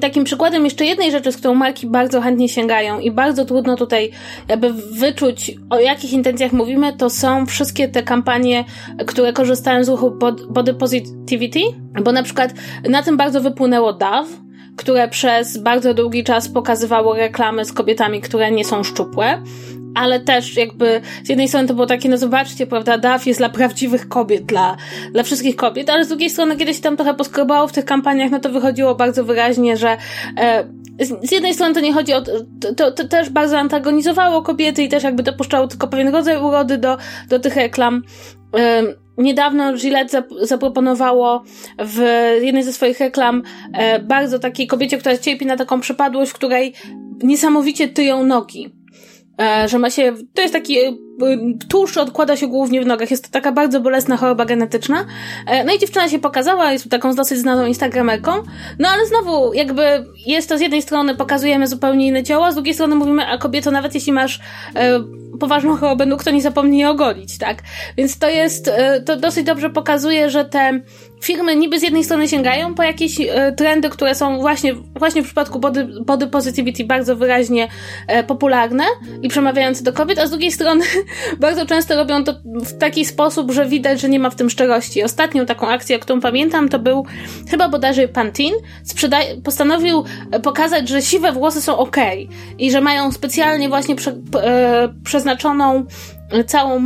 [0.00, 4.10] takim przykładem jeszcze jednej rzeczy, z którą marki bardzo chętnie sięgają i bardzo trudno tutaj
[4.48, 8.64] jakby wyczuć, o jakich intencjach mówimy, to są wszystkie te kampanie,
[9.06, 10.18] które korzystają z ruchu
[10.50, 11.60] body positivity,
[12.04, 12.54] bo na przykład
[12.88, 14.47] na tym bardzo wypłynęło Dove,
[14.78, 19.42] które przez bardzo długi czas pokazywało reklamy z kobietami, które nie są szczupłe
[19.94, 23.48] ale też jakby z jednej strony to było takie, no zobaczcie, prawda, DAF jest dla
[23.48, 24.76] prawdziwych kobiet, dla,
[25.12, 28.30] dla wszystkich kobiet, ale z drugiej strony, kiedy się tam trochę poskrobało w tych kampaniach,
[28.30, 29.96] no to wychodziło bardzo wyraźnie, że
[30.36, 30.64] e,
[31.00, 32.32] z, z jednej strony to nie chodzi o, to,
[32.76, 36.96] to, to, też bardzo antagonizowało kobiety i też jakby dopuszczało tylko pewien rodzaj urody do,
[37.28, 38.02] do tych reklam.
[38.56, 38.82] E,
[39.18, 41.44] Niedawno Gillette zaproponowało
[41.78, 42.00] w
[42.42, 46.74] jednej ze swoich reklam e, bardzo takiej kobiecie, która cierpi na taką przypadłość, której
[47.22, 48.77] niesamowicie tyją nogi.
[49.40, 50.92] E, że ma się, to jest taki e,
[51.68, 53.10] tłuszcz odkłada się głównie w nogach.
[53.10, 55.04] Jest to taka bardzo bolesna choroba genetyczna.
[55.46, 58.32] E, no i dziewczyna się pokazała, jest taką dosyć znaną instagramerką.
[58.78, 59.82] No ale znowu, jakby
[60.26, 63.70] jest to z jednej strony pokazujemy zupełnie inne ciało, z drugiej strony mówimy, a kobieto,
[63.70, 64.40] nawet jeśli masz
[64.74, 65.00] e,
[65.40, 67.62] poważną chorobę nóg, to nie zapomnij je ogolić, tak?
[67.96, 70.80] Więc to jest, e, to dosyć dobrze pokazuje, że te
[71.22, 75.24] firmy niby z jednej strony sięgają po jakieś e, trendy, które są właśnie, właśnie w
[75.24, 77.68] przypadku body, body positivity bardzo wyraźnie
[78.06, 78.84] e, popularne
[79.22, 80.84] i przemawiające do kobiet, a z drugiej strony
[81.40, 85.02] bardzo często robią to w taki sposób, że widać, że nie ma w tym szczerości.
[85.02, 87.06] Ostatnią taką akcję, którą pamiętam, to był
[87.50, 91.96] chyba bodajże Pantene, sprzeda- postanowił e, pokazać, że siwe włosy są ok
[92.58, 95.86] i że mają specjalnie właśnie prze- e, przeznaczoną
[96.46, 96.84] całą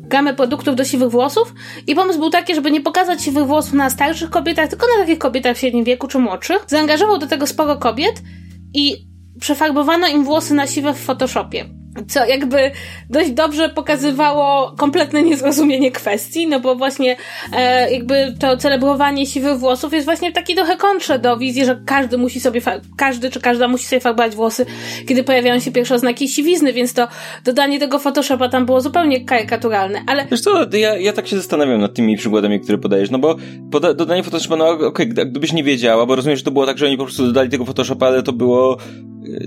[0.00, 1.54] gamę produktów do siwych włosów
[1.86, 5.18] i pomysł był taki, żeby nie pokazać siwych włosów na starszych kobietach, tylko na takich
[5.18, 6.64] kobietach w średnim wieku czy młodszych.
[6.66, 8.22] Zaangażował do tego sporo kobiet
[8.74, 9.08] i
[9.40, 11.64] przefarbowano im włosy na siwe w Photoshopie
[12.08, 12.70] co jakby
[13.10, 17.16] dość dobrze pokazywało kompletne niezrozumienie kwestii, no bo właśnie
[17.56, 22.18] e, jakby to celebrowanie siwych włosów jest właśnie taki trochę kontrze do wizji, że każdy
[22.18, 22.60] musi sobie,
[22.96, 24.66] każdy czy każda musi sobie farbować włosy,
[25.08, 27.08] kiedy pojawiają się pierwsze oznaki siwizny, więc to
[27.44, 30.26] dodanie tego Photoshopa tam było zupełnie karykaturalne, ale...
[30.30, 33.36] Wiesz co, ja, ja tak się zastanawiam nad tymi przykładami, które podajesz, no bo
[33.70, 36.78] poda- dodanie Photoshopa, no okej, okay, gdybyś nie wiedziała, bo rozumiem, że to było tak,
[36.78, 38.78] że oni po prostu dodali tego Photoshopa, ale to było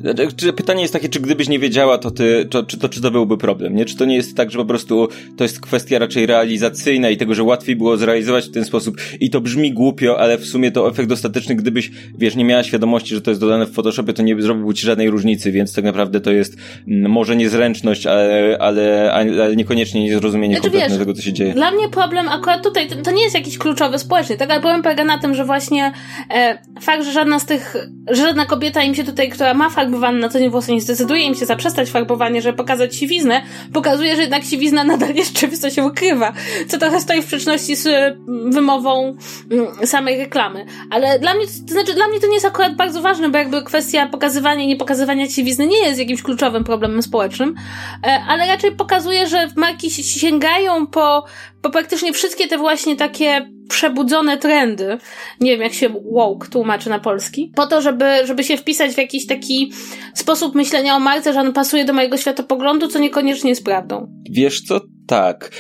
[0.02, 3.12] znaczy, pytanie jest takie, czy gdybyś nie wiedziała, to ty, to, czy, to, czy to
[3.12, 3.86] byłby problem, nie?
[3.86, 7.36] Czy to nie jest tak, że po prostu to jest kwestia raczej realizacyjna i tego,
[7.36, 10.90] że łatwiej było zrealizować w ten sposób i to brzmi głupio, ale w sumie to
[10.90, 14.42] efekt ostateczny, gdybyś, wiesz, nie miała świadomości, że to jest dodane w Photoshopie, to nie
[14.42, 19.56] zrobiłby ci żadnej różnicy, więc tak naprawdę to jest mm, może niezręczność, ale, ale, ale
[19.56, 21.54] niekoniecznie niezrozumienie znaczy, kompletne wiesz, tego, co się dzieje.
[21.54, 24.52] Dla mnie problem akurat tutaj, to, to nie jest jakiś kluczowy społeczny, tak?
[24.52, 25.92] Ale problem polega na tym, że właśnie
[26.34, 27.76] e, fakt, że żadna z tych,
[28.08, 31.24] że żadna kobieta im się tutaj, która ma farbowane na co dzień włosy nie zdecyduje
[31.24, 33.42] im się zaprzestać farbowania, żeby pokazać siwiznę,
[33.74, 36.34] pokazuje, że jednak siwizna nadal jeszcze się ukrywa,
[36.68, 39.16] co trochę stoi w sprzeczności z mm, wymową
[39.52, 40.66] mm, samej reklamy.
[40.90, 43.64] Ale dla mnie, to znaczy dla mnie to nie jest akurat bardzo ważne, bo jakby
[43.64, 47.56] kwestia pokazywania i niepokazywania siwizny nie jest jakimś kluczowym problemem społecznym,
[48.04, 51.26] e, ale raczej pokazuje, że marki sięgają po,
[51.62, 54.98] po praktycznie wszystkie te właśnie takie przebudzone trendy,
[55.40, 58.98] nie wiem jak się woke tłumaczy na polski, po to, żeby, żeby się wpisać w
[58.98, 59.72] jakiś taki
[60.14, 64.08] sposób myślenia o marce, że on pasuje do mojego światopoglądu, co niekoniecznie jest prawdą.
[64.30, 65.52] Wiesz co, Tak.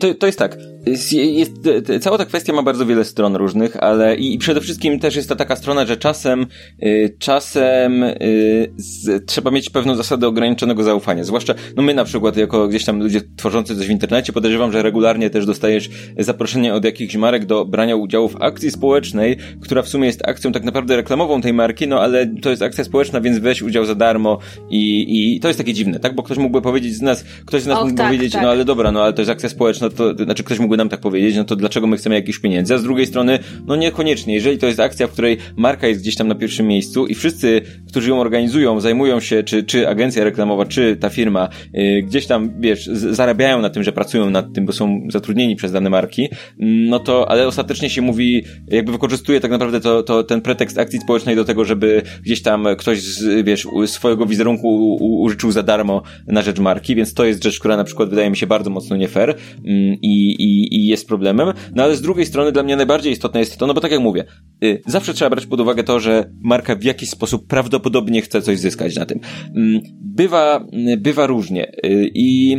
[0.00, 0.56] To, to jest tak.
[0.86, 1.52] Jest, jest,
[2.00, 5.28] cała ta kwestia ma bardzo wiele stron różnych, ale i, i przede wszystkim też jest
[5.28, 6.46] to taka strona, że czasem,
[6.82, 11.24] y, czasem y, z, trzeba mieć pewną zasadę ograniczonego zaufania.
[11.24, 14.82] Zwłaszcza, no my na przykład, jako gdzieś tam ludzie tworzący coś w internecie, podejrzewam, że
[14.82, 19.88] regularnie też dostajesz zaproszenie od jakichś marek do brania udziału w akcji społecznej, która w
[19.88, 23.38] sumie jest akcją tak naprawdę reklamową tej marki, no ale to jest akcja społeczna, więc
[23.38, 24.38] weź udział za darmo
[24.70, 26.14] i, i to jest takie dziwne, tak?
[26.14, 28.42] Bo ktoś mógłby powiedzieć z nas, ktoś z nas Och, mógłby tak, powiedzieć, tak.
[28.42, 31.00] no ale dobra, no ale to jest akcja społeczna, to, znaczy ktoś mógłby nam tak
[31.00, 32.74] powiedzieć, no to dlaczego my chcemy jakieś pieniędzy?
[32.74, 34.34] A z drugiej strony, no niekoniecznie.
[34.34, 37.62] Jeżeli to jest akcja, w której marka jest gdzieś tam na pierwszym miejscu i wszyscy,
[37.88, 42.60] którzy ją organizują, zajmują się, czy, czy agencja reklamowa, czy ta firma, yy, gdzieś tam,
[42.60, 46.98] wiesz, zarabiają na tym, że pracują nad tym, bo są zatrudnieni przez dane marki, no
[46.98, 51.36] to, ale ostatecznie się mówi, jakby wykorzystuje tak naprawdę to, to ten pretekst akcji społecznej
[51.36, 56.58] do tego, żeby gdzieś tam ktoś, z, wiesz, swojego wizerunku użyczył za darmo na rzecz
[56.58, 59.30] marki, więc to jest rzecz, która na przykład wydaje mi się bardzo mocno nie fair
[59.30, 61.52] mm, i, i, i jest problemem.
[61.74, 64.00] No ale z drugiej strony dla mnie najbardziej istotne jest to, no bo tak jak
[64.00, 64.24] mówię,
[64.64, 68.58] y, zawsze trzeba brać pod uwagę to, że marka w jakiś sposób prawdopodobnie chce coś
[68.58, 69.20] zyskać na tym.
[69.56, 70.66] Mm, bywa,
[70.98, 72.56] bywa różnie y, i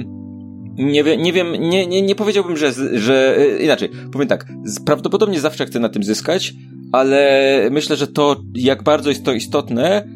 [0.77, 4.45] nie, wie, nie wiem, nie, nie, nie powiedziałbym, że, że y, inaczej, powiem tak,
[4.85, 6.53] prawdopodobnie zawsze chcę na tym zyskać,
[6.91, 10.07] ale myślę, że to, jak bardzo jest to istotne,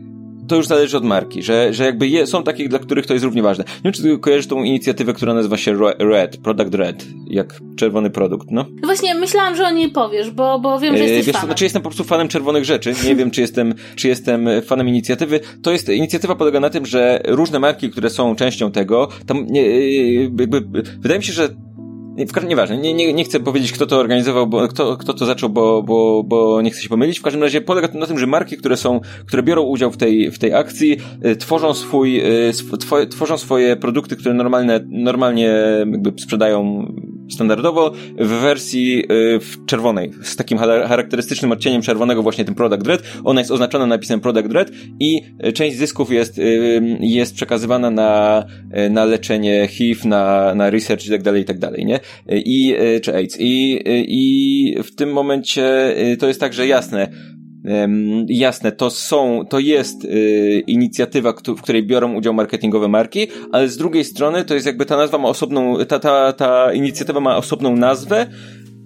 [0.47, 3.25] to już zależy od marki, że, że jakby je, są takie, dla których to jest
[3.25, 3.63] równie ważne.
[3.63, 8.51] Nie wiem, czy kojarzysz tą inicjatywę, która nazywa się Red, Product Red, jak czerwony produkt,
[8.51, 8.65] no?
[8.81, 11.47] no właśnie, myślałam, że o niej powiesz, bo, bo wiem, że e, jesteś Wiesz, fanem.
[11.47, 15.39] Znaczy jestem po prostu fanem czerwonych rzeczy, nie wiem, czy jestem, czy jestem fanem inicjatywy.
[15.61, 19.61] To jest, inicjatywa polega na tym, że różne marki, które są częścią tego, tam nie,
[19.61, 20.61] e, jakby,
[20.99, 21.49] wydaje mi się, że
[22.47, 25.84] nieważne, nie, nie, nie chcę powiedzieć, kto to organizował, bo, kto, kto to zaczął, bo,
[25.84, 27.20] bo, bo nie chcę się pomylić.
[27.20, 29.97] W każdym razie polega to na tym, że marki, które są, które biorą udział w
[29.97, 35.53] tej, w tej akcji, y, tworzą swój, y, tworzą swoje produkty, które normalne, normalnie
[35.91, 36.88] jakby sprzedają
[37.30, 43.03] standardowo w wersji y, w czerwonej, z takim charakterystycznym odcieniem czerwonego, właśnie tym Product Red.
[43.23, 45.21] Ona jest oznaczona napisem Product Red i
[45.53, 46.41] część zysków jest,
[46.99, 48.43] jest przekazywana na,
[48.89, 51.99] na leczenie HIV, na, na research i tak dalej, i tak dalej, nie?
[52.30, 53.38] i, czy AIDS.
[53.39, 57.07] I, I w tym momencie to jest tak, że jasne,
[58.28, 60.07] jasne, to są, to jest
[60.68, 64.97] inicjatywa, w której biorą udział marketingowe marki, ale z drugiej strony to jest jakby ta
[64.97, 68.28] nazwa ma osobną, ta, ta, ta inicjatywa ma osobną nazwę,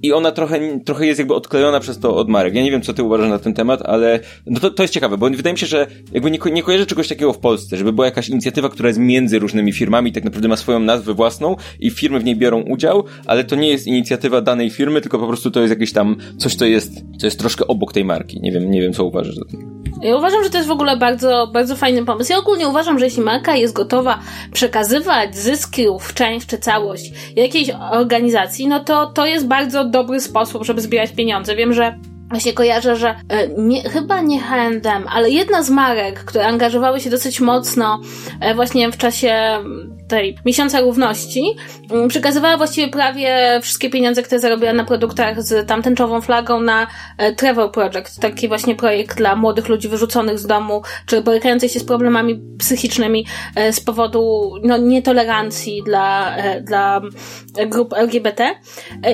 [0.04, 2.56] i ona trochę, trochę jest jakby odklejona przez to od marek.
[2.56, 5.18] Ja nie wiem, co ty uważasz na ten temat, ale no to, to jest ciekawe,
[5.18, 8.06] bo wydaje mi się, że jakby nie, nie kojarzę czegoś takiego w Polsce, żeby była
[8.06, 12.20] jakaś inicjatywa, która jest między różnymi firmami, tak naprawdę ma swoją nazwę własną i firmy
[12.20, 15.60] w niej biorą udział, ale to nie jest inicjatywa danej firmy, tylko po prostu to
[15.60, 18.42] jest jakieś tam coś, co jest, co jest troszkę obok tej marki.
[18.42, 19.80] Nie wiem, nie wiem, co uważasz za tym.
[20.02, 22.32] Ja uważam, że to jest w ogóle bardzo, bardzo fajny pomysł.
[22.32, 24.20] Ja ogólnie uważam, że jeśli marka jest gotowa
[24.54, 30.64] przekazywać zyski w część czy całość jakiejś organizacji, no to to jest bardzo dobry sposób,
[30.66, 31.56] żeby zbierać pieniądze.
[31.56, 31.98] Wiem, że
[32.30, 37.10] Właśnie kojarzę, że e, nie, chyba nie H&M, ale jedna z marek, które angażowały się
[37.10, 38.02] dosyć mocno
[38.42, 39.64] e, właśnie w czasie
[40.08, 41.56] tej miesiąca równości,
[42.08, 47.72] przekazywała właściwie prawie wszystkie pieniądze, które zarobiła na produktach z tamtęczową flagą na e, Trevor
[47.72, 52.42] Project, taki właśnie projekt dla młodych ludzi wyrzuconych z domu, czy borykających się z problemami
[52.60, 53.26] psychicznymi
[53.72, 57.02] z powodu no, nietolerancji dla, dla
[57.68, 58.56] grup LGBT.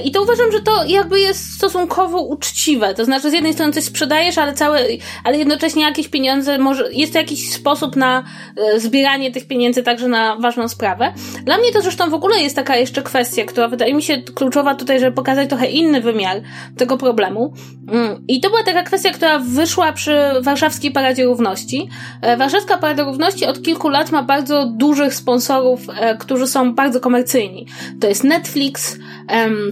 [0.03, 2.93] I to uważam, że to jakby jest stosunkowo uczciwe.
[2.93, 4.79] To znaczy, z jednej strony coś sprzedajesz, ale całe,
[5.23, 8.23] ale jednocześnie jakieś pieniądze, może jest to jakiś sposób na
[8.57, 11.13] e, zbieranie tych pieniędzy także na ważną sprawę.
[11.43, 14.75] Dla mnie to zresztą w ogóle jest taka jeszcze kwestia, która wydaje mi się kluczowa
[14.75, 16.41] tutaj, żeby pokazać trochę inny wymiar
[16.77, 17.53] tego problemu.
[17.91, 21.89] Mm, I to była taka kwestia, która wyszła przy Warszawskiej Paradzie Równości.
[22.21, 26.99] E, Warszawska Parada Równości od kilku lat ma bardzo dużych sponsorów, e, którzy są bardzo
[26.99, 27.65] komercyjni.
[28.01, 28.97] To jest Netflix,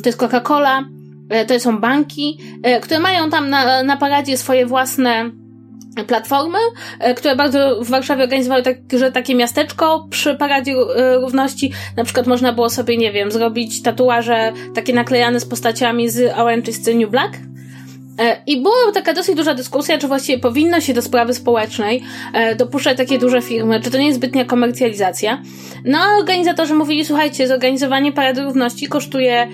[0.04, 0.84] to jest Coca-Cola,
[1.48, 5.32] to są banki, e, które mają tam na, na paradzie swoje własne
[6.08, 6.58] platformy,
[7.00, 10.74] e, które bardzo w Warszawie organizowały tak, że takie miasteczko przy Paradzie
[11.22, 11.72] Równości.
[11.98, 16.72] Na przykład można było sobie, nie wiem, zrobić tatuaże takie naklejane z postaciami z Orange
[16.96, 17.38] New Black.
[18.48, 22.04] I była taka dosyć duża dyskusja, czy właściwie powinno się do sprawy społecznej
[22.58, 25.42] dopuszczać takie duże firmy, czy to nie jest zbytnia komercjalizacja.
[25.86, 29.48] No a organizatorzy mówili, słuchajcie, zorganizowanie Parady Równości kosztuje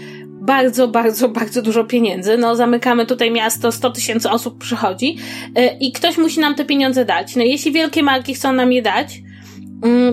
[0.49, 2.37] bardzo, bardzo, bardzo dużo pieniędzy.
[2.37, 5.17] No, zamykamy tutaj miasto, 100 tysięcy osób przychodzi
[5.55, 7.35] yy, i ktoś musi nam te pieniądze dać.
[7.35, 9.21] No, jeśli wielkie marki chcą nam je dać,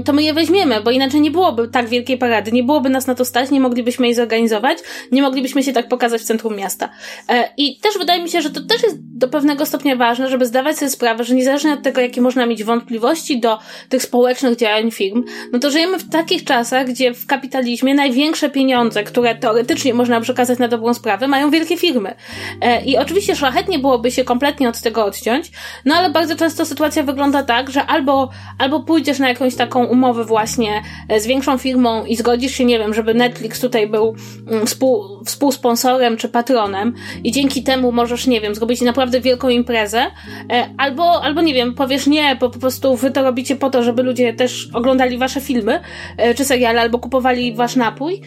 [0.04, 3.14] to my je weźmiemy, bo inaczej nie byłoby tak wielkiej parady, nie byłoby nas na
[3.14, 4.78] to stać, nie moglibyśmy jej zorganizować,
[5.12, 6.88] nie moglibyśmy się tak pokazać w centrum miasta.
[7.28, 10.46] E, I też wydaje mi się, że to też jest do pewnego stopnia ważne, żeby
[10.46, 13.58] zdawać sobie sprawę, że niezależnie od tego, jakie można mieć wątpliwości do
[13.88, 19.04] tych społecznych działań firm, no to żyjemy w takich czasach, gdzie w kapitalizmie największe pieniądze,
[19.04, 22.14] które teoretycznie można przekazać na dobrą sprawę, mają wielkie firmy.
[22.60, 25.50] E, I oczywiście szlachetnie byłoby się kompletnie od tego odciąć,
[25.84, 30.24] no ale bardzo często sytuacja wygląda tak, że albo, albo pójdziesz na jakąś taką umowę
[30.24, 34.14] właśnie e, z większą firmą i zgodzisz się, nie wiem, żeby Netflix tutaj był
[34.46, 36.94] mm, współ, współsponsorem czy patronem
[37.24, 40.06] i dzięki temu możesz, nie wiem, zrobić naprawdę wielką imprezę,
[40.52, 43.82] e, albo, albo nie wiem, powiesz nie, bo po prostu wy to robicie po to,
[43.82, 45.80] żeby ludzie też oglądali wasze filmy
[46.36, 48.20] czy seriale, albo kupowali wasz napój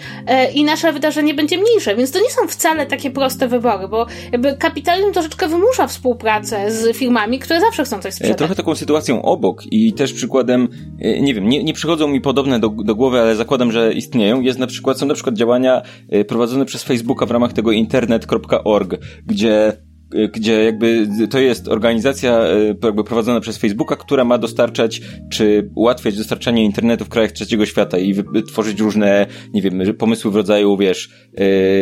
[0.54, 4.58] i nasze wydarzenie będzie mniejsze, więc to nie są wcale takie proste wybory, bo jakby
[4.58, 8.38] kapitalizm troszeczkę wymusza współpracę z firmami, które zawsze chcą coś sprzedać.
[8.38, 10.68] Trochę taką sytuacją obok i też przykładem,
[11.02, 14.42] e, nie wiem, nie, nie przychodzą mi podobne do, do głowy, ale zakładam, że istnieją.
[14.42, 18.96] Jest na przykład, są na przykład działania e, prowadzone przez Facebooka w ramach tego internet.org,
[19.26, 19.74] gdzie
[20.34, 25.02] gdzie jakby to jest organizacja e, jakby prowadzona przez Facebooka, która ma dostarczać,
[25.32, 28.16] czy ułatwiać dostarczanie internetu w krajach trzeciego świata i
[28.48, 31.10] tworzyć różne, nie wiem, pomysły w rodzaju, wiesz,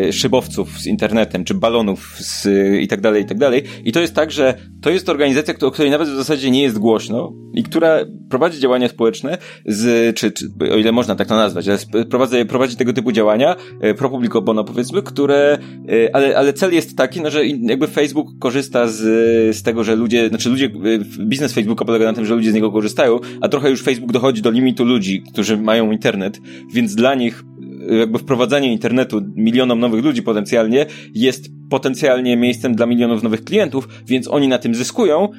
[0.08, 2.48] e, szybowców z internetem, czy balonów z,
[2.82, 3.64] i tak dalej, i tak dalej.
[3.84, 6.78] I to jest tak, że to jest organizacja, o której nawet w zasadzie nie jest
[6.78, 8.00] głośno i która
[8.30, 12.76] prowadzi działania społeczne z, czy, czy o ile można tak to nazwać, ale prowadzi, prowadzi
[12.76, 13.56] tego typu działania,
[13.98, 15.58] pro publico bono powiedzmy, które,
[16.14, 18.98] ale, ale cel jest taki, no, że jakby Facebook Facebook korzysta z,
[19.58, 20.70] z tego, że ludzie, znaczy ludzie,
[21.20, 24.42] biznes Facebooka polega na tym, że ludzie z niego korzystają, a trochę już Facebook dochodzi
[24.42, 26.40] do limitu ludzi, którzy mają internet,
[26.74, 27.44] więc dla nich
[28.00, 34.28] jakby wprowadzanie internetu milionom nowych ludzi potencjalnie jest potencjalnie miejscem dla milionów nowych klientów, więc
[34.28, 35.30] oni na tym zyskują,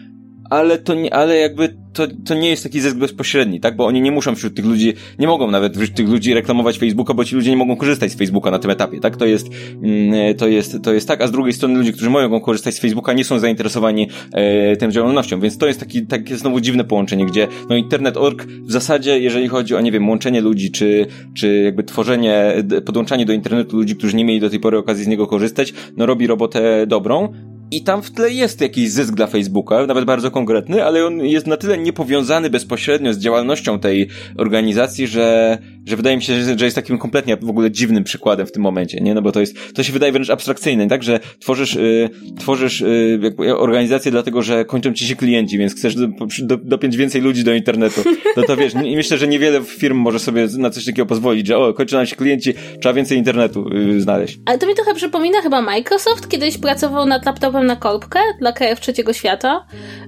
[0.50, 3.76] ale to nie, ale jakby to, to nie jest taki zysk bezpośredni, tak?
[3.76, 7.14] Bo oni nie muszą wśród tych ludzi, nie mogą nawet wśród tych ludzi reklamować Facebooka,
[7.14, 9.16] bo ci ludzie nie mogą korzystać z Facebooka na tym etapie, tak?
[9.16, 9.48] To jest,
[9.82, 12.80] mm, to jest, to jest tak, a z drugiej strony ludzie, którzy mogą korzystać z
[12.80, 17.26] Facebooka, nie są zainteresowani e, tą działalnością, więc to jest taki, takie znowu dziwne połączenie,
[17.26, 21.84] gdzie no internet.org w zasadzie, jeżeli chodzi o, nie wiem, łączenie ludzi, czy, czy jakby
[21.84, 25.74] tworzenie, podłączanie do internetu ludzi, którzy nie mieli do tej pory okazji z niego korzystać,
[25.96, 27.32] no robi robotę dobrą,
[27.70, 31.46] i tam w tle jest jakiś zysk dla Facebooka, nawet bardzo konkretny, ale on jest
[31.46, 36.76] na tyle niepowiązany bezpośrednio z działalnością tej organizacji, że, że wydaje mi się, że, jest
[36.76, 39.14] takim kompletnie w ogóle dziwnym przykładem w tym momencie, nie?
[39.14, 41.02] No bo to jest, to się wydaje wręcz abstrakcyjne, tak?
[41.02, 46.06] Że tworzysz, y, tworzysz y, organizację dlatego, że kończą ci się klienci, więc chcesz do,
[46.42, 48.00] do, dopiąć więcej ludzi do internetu.
[48.36, 51.58] No to wiesz, nie, myślę, że niewiele firm może sobie na coś takiego pozwolić, że
[51.58, 54.38] o, kończą nam się klienci, trzeba więcej internetu y, znaleźć.
[54.46, 58.80] Ale to mi trochę przypomina chyba Microsoft, kiedyś pracował nad laptopem na korbkę dla krajów
[58.80, 59.64] trzeciego świata,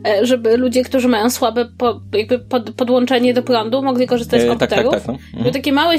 [0.09, 4.46] e, żeby ludzie, którzy mają słabe po, jakby pod, podłączenie do prądu, mogli korzystać z
[4.46, 4.94] komputerów.
[4.94, 5.38] E, tak, tak, tak, no.
[5.38, 5.55] mhm.
[5.55, 5.96] Takie małe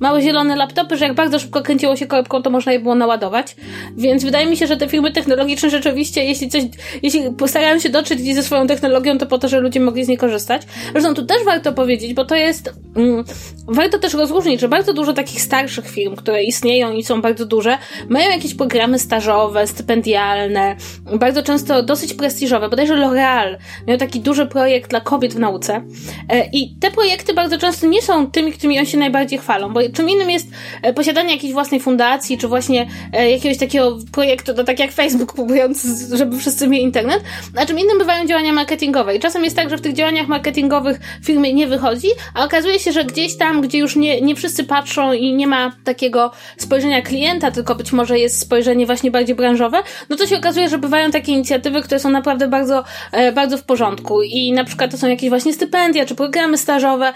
[0.00, 3.56] małe zielone laptopy, że jak bardzo szybko kręciło się korbką, to można je było naładować.
[3.96, 6.62] Więc wydaje mi się, że te firmy technologiczne rzeczywiście, jeśli coś,
[7.02, 10.08] jeśli postarają się dotrzeć gdzieś ze swoją technologią, to po to, że ludzie mogli z
[10.08, 10.62] niej korzystać.
[10.92, 13.24] Zresztą tu też warto powiedzieć, bo to jest, mm,
[13.66, 17.78] warto też rozróżnić, że bardzo dużo takich starszych firm, które istnieją i są bardzo duże,
[18.08, 20.76] mają jakieś programy stażowe, stypendialne,
[21.18, 22.68] bardzo często dosyć prestiżowe.
[22.68, 25.82] Bodajże L'Oreal miał taki duży projekt dla kobiet w nauce.
[26.28, 29.80] E, I te projekty bardzo często nie są tymi, którymi oni się najbardziej chwalą, bo
[29.92, 30.46] czym innym jest
[30.82, 35.34] e, posiadanie jakiejś własnej fundacji, czy właśnie e, jakiegoś takiego projektu, no tak jak Facebook,
[35.34, 37.22] próbując, żeby wszyscy mieli internet,
[37.56, 39.16] a czym innym bywają działania marketingowe.
[39.16, 42.92] I czasem jest tak, że w tych działaniach marketingowych firmy nie wychodzi, a okazuje się,
[42.92, 47.50] że gdzieś tam, gdzie już nie, nie wszyscy patrzą i nie ma takiego spojrzenia klienta,
[47.50, 49.78] tylko być może jest spojrzenie właśnie bardziej branżowe,
[50.08, 53.62] no to się okazuje, że bywają takie inicjatywy, które są naprawdę bardzo, e, bardzo w
[53.62, 54.22] porządku.
[54.22, 57.12] I na przykład to są jakieś właśnie stypendia, czy programy stażowe,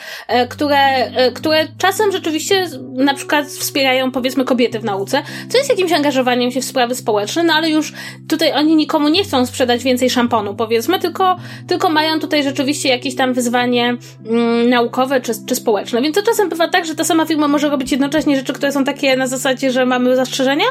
[0.48, 2.59] które, które czasem rzeczywiście
[2.94, 7.42] na przykład wspierają powiedzmy kobiety w nauce, co jest jakimś angażowaniem się w sprawy społeczne,
[7.42, 7.92] no ale już
[8.28, 11.36] tutaj oni nikomu nie chcą sprzedać więcej szamponu, powiedzmy, tylko,
[11.66, 13.96] tylko mają tutaj rzeczywiście jakieś tam wyzwanie
[14.26, 16.02] mm, naukowe czy, czy społeczne.
[16.02, 18.84] Więc to czasem bywa tak, że ta sama firma może robić jednocześnie rzeczy, które są
[18.84, 20.64] takie na zasadzie, że mamy zastrzeżenia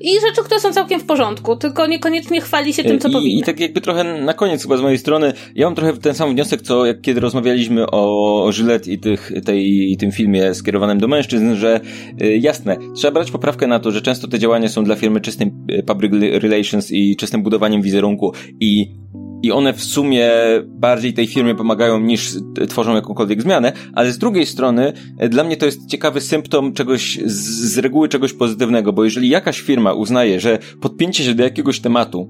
[0.00, 3.40] i rzeczy, które są całkiem w porządku, tylko niekoniecznie chwali się tym, co I, powinna.
[3.40, 6.30] I tak jakby trochę na koniec chyba z mojej strony, ja mam trochę ten sam
[6.30, 10.98] wniosek, co jak kiedy rozmawialiśmy o, o Gillette i tych, tej, i tym filmie skierowanym
[10.98, 11.80] do mężczyzn, mężczyzn, że
[12.22, 15.66] y, jasne, trzeba brać poprawkę na to, że często te działania są dla firmy czystym
[15.70, 16.12] y, public
[16.42, 18.96] relations i czystym budowaniem wizerunku i
[19.42, 20.30] i one w sumie
[20.66, 22.34] bardziej tej firmie pomagają niż
[22.68, 27.18] tworzą jakąkolwiek zmianę, ale z drugiej strony y, dla mnie to jest ciekawy symptom czegoś,
[27.24, 31.80] z, z reguły czegoś pozytywnego, bo jeżeli jakaś firma uznaje, że podpięcie się do jakiegoś
[31.80, 32.28] tematu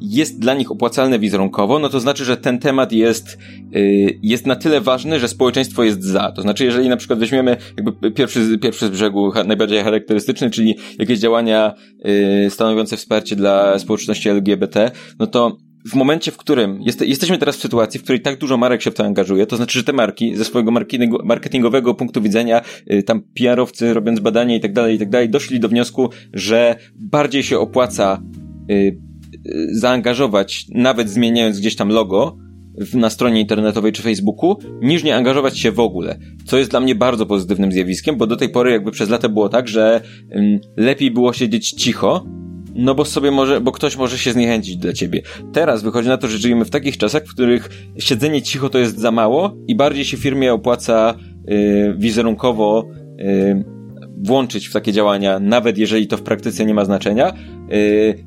[0.00, 3.38] jest dla nich opłacalne wizerunkowo, no to znaczy, że ten temat jest,
[3.70, 6.32] yy, jest na tyle ważny, że społeczeństwo jest za.
[6.32, 11.18] To znaczy, jeżeli na przykład weźmiemy jakby pierwszy, pierwszy z brzegu najbardziej charakterystyczny, czyli jakieś
[11.18, 11.74] działania
[12.04, 17.56] yy, stanowiące wsparcie dla społeczności LGBT, no to w momencie, w którym jest, jesteśmy teraz
[17.56, 19.92] w sytuacji, w której tak dużo marek się w to angażuje, to znaczy, że te
[19.92, 20.72] marki ze swojego
[21.24, 25.60] marketingowego punktu widzenia, y, tam PR-owcy robiąc badania i tak dalej, i tak dalej, doszli
[25.60, 28.22] do wniosku, że bardziej się opłaca
[28.70, 28.98] y, y,
[29.72, 32.36] zaangażować, nawet zmieniając gdzieś tam logo,
[32.94, 36.18] na stronie internetowej czy Facebooku, niż nie angażować się w ogóle.
[36.44, 39.48] Co jest dla mnie bardzo pozytywnym zjawiskiem, bo do tej pory jakby przez lata było
[39.48, 40.00] tak, że
[40.76, 42.26] lepiej było siedzieć cicho,
[42.74, 45.22] no bo sobie może, bo ktoś może się zniechęcić dla ciebie.
[45.52, 48.98] Teraz wychodzi na to, że żyjemy w takich czasach, w których siedzenie cicho to jest
[48.98, 51.14] za mało i bardziej się firmie opłaca
[51.46, 52.88] yy, wizerunkowo
[53.18, 53.64] yy,
[54.26, 57.32] włączyć w takie działania, nawet jeżeli to w praktyce nie ma znaczenia,
[57.63, 57.63] Y,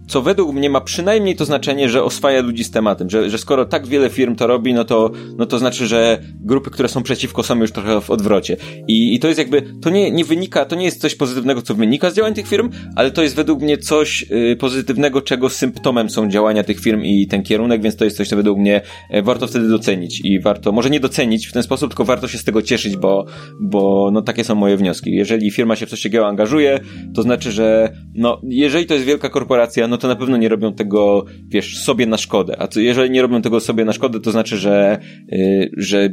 [0.08, 3.66] co według mnie ma przynajmniej to znaczenie, że oswaja ludzi z tematem, że, że skoro
[3.66, 7.44] tak wiele firm to robi, no to, no to znaczy, że grupy, które są przeciwko
[7.44, 8.58] są już trochę w odwrocie.
[8.88, 11.76] I, i to jest jakby, to nie, nie wynika, to nie jest coś pozytywnego, co
[11.76, 16.10] wynika z działań tych firm, ale to jest według mnie coś y, pozytywnego, czego symptomem
[16.10, 18.82] są działania tych firm i ten kierunek, więc to jest coś, co według mnie
[19.16, 22.38] y, warto wtedy docenić i warto, może nie docenić w ten sposób, tylko warto się
[22.38, 23.26] z tego cieszyć, bo,
[23.60, 25.12] bo no takie są moje wnioski.
[25.12, 26.80] Jeżeli firma się w coś takiego angażuje,
[27.16, 30.74] to znaczy, że no, jeżeli to jest wielka korporacja, no to na pewno nie robią
[30.74, 32.62] tego, wiesz, sobie na szkodę.
[32.62, 36.10] A jeżeli nie robią tego sobie na szkodę, to znaczy, że, yy, że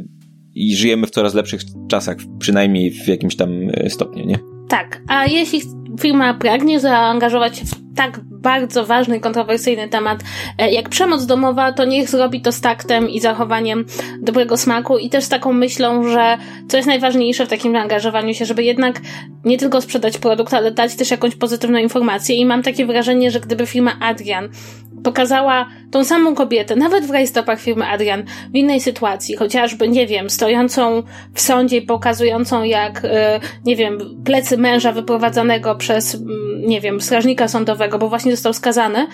[0.55, 4.39] i żyjemy w coraz lepszych czasach, przynajmniej w jakimś tam y, stopniu, nie?
[4.67, 5.61] Tak, a jeśli
[6.01, 10.19] firma pragnie zaangażować się w tak bardzo ważny, kontrowersyjny temat
[10.57, 13.85] e, jak przemoc domowa, to niech zrobi to z taktem i zachowaniem
[14.21, 16.37] dobrego smaku i też z taką myślą, że
[16.67, 19.01] co jest najważniejsze w takim zaangażowaniu się, żeby jednak
[19.45, 22.35] nie tylko sprzedać produkt, ale dać też jakąś pozytywną informację.
[22.35, 24.49] I mam takie wrażenie, że gdyby firma Adrian
[25.03, 28.23] pokazała tą samą kobietę, nawet w rajstopach firmy Adrian,
[28.53, 33.99] w innej sytuacji, chociażby, nie wiem, stojącą w sądzie i pokazującą jak, e, nie wiem,
[34.25, 36.17] plecy męża wyprowadzonego przez,
[36.67, 39.07] nie wiem, strażnika sądowego, bo właśnie został skazany,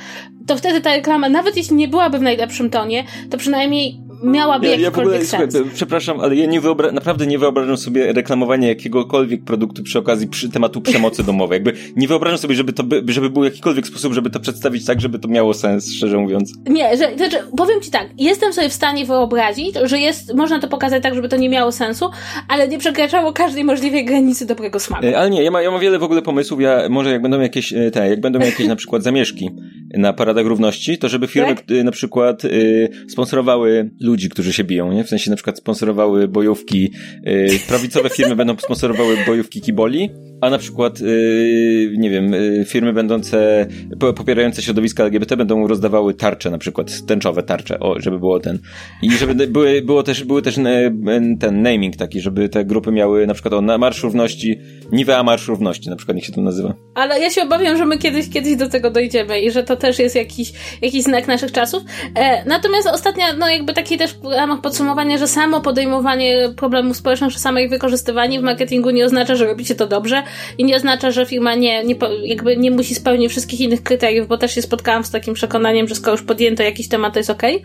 [0.47, 4.75] to wtedy ta reklama, nawet jeśli nie byłaby w najlepszym tonie, to przynajmniej miałaby ja,
[4.75, 5.73] jakikolwiek ja ogóle, sens.
[5.73, 10.49] Przepraszam, ale ja nie wyobra- naprawdę nie wyobrażam sobie reklamowania jakiegokolwiek produktu przy okazji przy
[10.49, 11.55] tematu przemocy domowej.
[11.55, 15.01] Jakby nie wyobrażam sobie, żeby to by, żeby był jakikolwiek sposób, żeby to przedstawić tak,
[15.01, 16.53] żeby to miało sens, szczerze mówiąc.
[16.69, 20.67] Nie, że, znaczy, powiem ci tak, jestem sobie w stanie wyobrazić, że jest, można to
[20.67, 22.09] pokazać tak, żeby to nie miało sensu,
[22.47, 25.05] ale nie przekraczało każdej możliwej granicy dobrego smaku.
[25.05, 27.39] E, ale nie, ja, ma, ja mam wiele w ogóle pomysłów, ja może jak będą
[27.39, 29.49] jakieś, e, te, jak będą jakieś na przykład zamieszki
[29.93, 31.65] na Paradach Równości, to żeby firmy tak?
[31.83, 35.03] na przykład y, sponsorowały ludzi, którzy się biją, nie?
[35.03, 36.91] W sensie na przykład sponsorowały bojówki,
[37.23, 40.09] yy, prawicowe firmy będą sponsorowały bojówki Kiboli,
[40.41, 43.67] a na przykład, yy, nie wiem, yy, firmy będące,
[44.15, 48.59] popierające środowiska LGBT będą rozdawały tarcze, na przykład tęczowe tarcze, o, żeby było ten.
[49.01, 50.91] I żeby były, było też, były też e,
[51.39, 54.59] ten naming taki, żeby te grupy miały na przykład o Marsz Równości,
[54.91, 56.73] Nivea Marsz Równości, na przykład niech się to nazywa.
[56.95, 59.99] Ale ja się obawiam, że my kiedyś, kiedyś do tego dojdziemy i że to też
[59.99, 61.83] jest jakiś, jakiś znak naszych czasów.
[62.15, 67.39] E, natomiast ostatnia, no jakby taki też w ramach podsumowania, że samo podejmowanie problemów społecznych,
[67.39, 70.23] samo ich wykorzystywanie w marketingu nie oznacza, że robicie to dobrze
[70.57, 74.37] i nie oznacza, że firma nie, nie, jakby nie musi spełnić wszystkich innych kryteriów, bo
[74.37, 77.63] też się spotkałam z takim przekonaniem, że skoro już podjęto jakiś temat, to jest okej.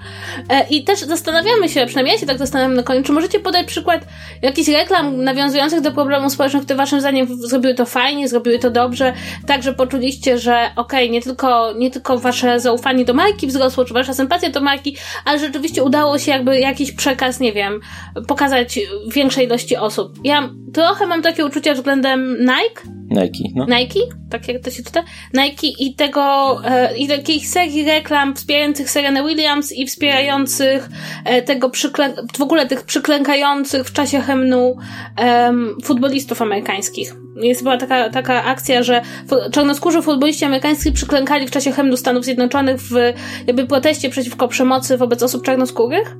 [0.50, 3.66] E, I też zastanawiamy się, przynajmniej ja się tak zastanawiam na koniec, czy możecie podać
[3.66, 4.00] przykład
[4.42, 9.12] jakichś reklam nawiązujących do problemów społecznych, które waszym zdaniem zrobiły to fajnie, zrobiły to dobrze,
[9.46, 13.94] tak, że poczuliście, że okej, nie tylko, nie tylko wasze zaufanie do marki wzrosło, czy
[13.94, 17.80] wasza sympatia do marki, ale rzeczywiście udało się jakby jakiś przekaz, nie wiem,
[18.28, 18.78] pokazać
[19.14, 20.12] większej ilości osób.
[20.24, 22.82] Ja trochę mam takie uczucia względem Nike.
[23.10, 23.66] Nike, no.
[23.66, 24.00] Nike,
[24.30, 25.04] tak jak to się czyta.
[25.34, 30.88] Nike i tego, e, i takiej serii reklam wspierających Serenę Williams i wspierających
[31.24, 34.76] e, tego przyklę- w ogóle tych przyklękających w czasie hymnu
[35.84, 37.25] futbolistów amerykańskich.
[37.36, 39.02] Jest była taka, taka akcja, że
[39.52, 42.94] czarnoskórzy futboliści amerykańscy przyklękali w czasie hymnu Stanów Zjednoczonych w
[43.46, 46.16] jakby proteście przeciwko przemocy wobec osób czarnoskórych.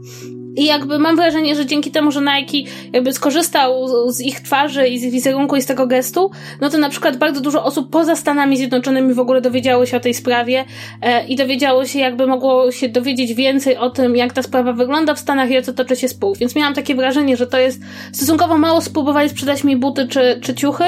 [0.57, 4.99] I jakby mam wrażenie, że dzięki temu, że Nike jakby skorzystał z ich twarzy i
[4.99, 6.31] z wizerunku i z tego gestu,
[6.61, 10.01] no to na przykład bardzo dużo osób poza Stanami Zjednoczonymi w ogóle dowiedziało się o
[10.01, 10.65] tej sprawie
[11.03, 15.15] e, i dowiedziało się, jakby mogło się dowiedzieć więcej o tym, jak ta sprawa wygląda
[15.15, 16.35] w Stanach i o co toczy się spół.
[16.35, 17.83] Więc miałam takie wrażenie, że to jest
[18.13, 20.85] stosunkowo mało spróbowali sprzedać mi buty czy, czy ciuchy,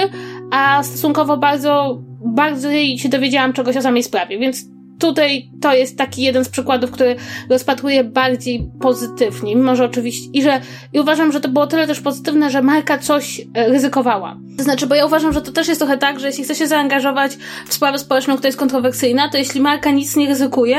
[0.51, 6.23] a stosunkowo bardzo, bardzo się dowiedziałam czegoś o samej sprawie, więc tutaj to jest taki
[6.23, 7.17] jeden z przykładów, który
[7.51, 10.61] rozpatruję bardziej pozytywnie, mimo że oczywiście, i że,
[10.93, 14.39] i uważam, że to było tyle też pozytywne, że marka coś e, ryzykowała.
[14.59, 16.67] To znaczy, bo ja uważam, że to też jest trochę tak, że jeśli chce się
[16.67, 17.37] zaangażować
[17.69, 20.79] w sprawę społeczną, która jest kontrowersyjna, to jeśli marka nic nie ryzykuje,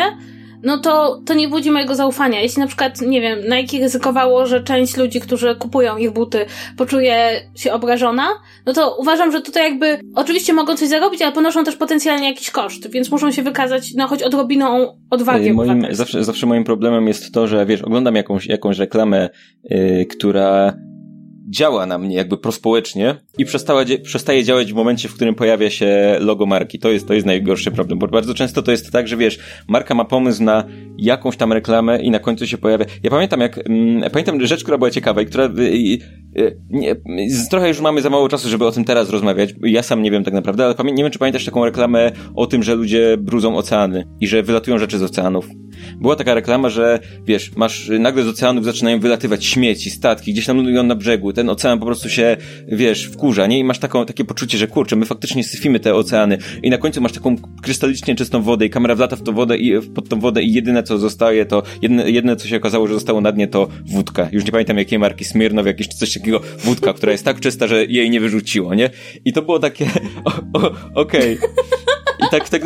[0.63, 2.41] no to, to nie budzi mojego zaufania.
[2.41, 6.45] Jeśli na przykład, nie wiem, Nike ryzykowało, że część ludzi, którzy kupują ich buty,
[6.77, 8.27] poczuje się obrażona,
[8.65, 12.51] no to uważam, że tutaj jakby, oczywiście mogą coś zarobić, ale ponoszą też potencjalnie jakiś
[12.51, 15.53] koszt, więc muszą się wykazać, no choć odrobiną odwagi.
[15.53, 19.29] Moim, zawsze, zawsze moim problemem jest to, że wiesz, oglądam jakąś, jakąś reklamę,
[19.63, 20.73] yy, która
[21.49, 26.17] działa na mnie jakby prospołecznie i przestała, przestaje działać w momencie, w którym pojawia się
[26.19, 26.79] logo marki.
[26.79, 29.95] To jest, to jest najgorszy problem, bo bardzo często to jest tak, że wiesz, marka
[29.95, 30.63] ma pomysł na
[30.97, 32.85] jakąś tam reklamę i na końcu się pojawia.
[33.03, 35.99] Ja pamiętam jak, mm, pamiętam rzecz, która była ciekawa i która, y,
[36.37, 36.95] y, nie,
[37.49, 39.53] trochę już mamy za mało czasu, żeby o tym teraz rozmawiać.
[39.61, 42.63] Ja sam nie wiem tak naprawdę, ale nie wiem, czy pamiętasz taką reklamę o tym,
[42.63, 45.47] że ludzie brudzą oceany i że wylatują rzeczy z oceanów.
[46.01, 50.57] Była taka reklama, że wiesz, masz, nagle z oceanów zaczynają wylatywać śmieci, statki, gdzieś tam
[50.57, 52.37] lądują na brzegu, ten ocean po prostu się,
[52.67, 53.59] wiesz, wkurza, nie?
[53.59, 57.01] I masz taką, takie poczucie, że kurczę, my faktycznie syfimy te oceany i na końcu
[57.01, 60.43] masz taką krystalicznie czystą wodę i kamera wlata w tą wodę i pod tą wodę
[60.43, 63.67] i jedyne co zostaje to, jedyne, jedyne co się okazało, że zostało na dnie to
[63.85, 64.29] wódka.
[64.31, 67.85] Już nie pamiętam jakiej marki, Smirnow, jakieś coś takiego, wódka, która jest tak czysta, że
[67.85, 68.89] jej nie wyrzuciło, nie?
[69.25, 69.85] I to było takie,
[70.95, 71.37] okej.
[71.37, 71.49] Okay.
[72.27, 72.61] I tak, tak,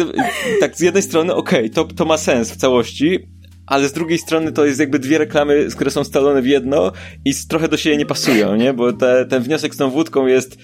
[0.60, 3.20] tak z jednej strony, okej, okay, to, to ma sens w całości,
[3.68, 6.92] ale z drugiej strony to jest jakby dwie reklamy, które są stalone w jedno
[7.26, 8.74] i trochę do siebie nie pasują, nie?
[8.74, 10.58] Bo te, ten wniosek z tą wódką jest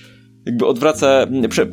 [0.45, 1.27] jakby odwraca,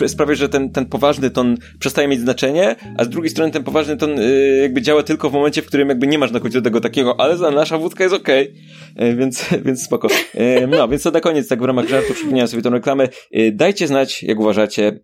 [0.06, 3.96] sprawia, że ten, ten poważny ton przestaje mieć znaczenie, a z drugiej strony ten poważny
[3.96, 6.80] ton y, jakby działa tylko w momencie, w którym jakby nie masz na końcu tego
[6.80, 8.54] takiego, ale za nasza wódka jest okej,
[8.96, 9.16] okay.
[9.16, 10.08] więc, więc spoko.
[10.34, 13.08] Y, no, więc to na koniec, tak w ramach żartu przypomniałem sobie tą reklamę.
[13.36, 15.00] Y, dajcie znać, jak uważacie,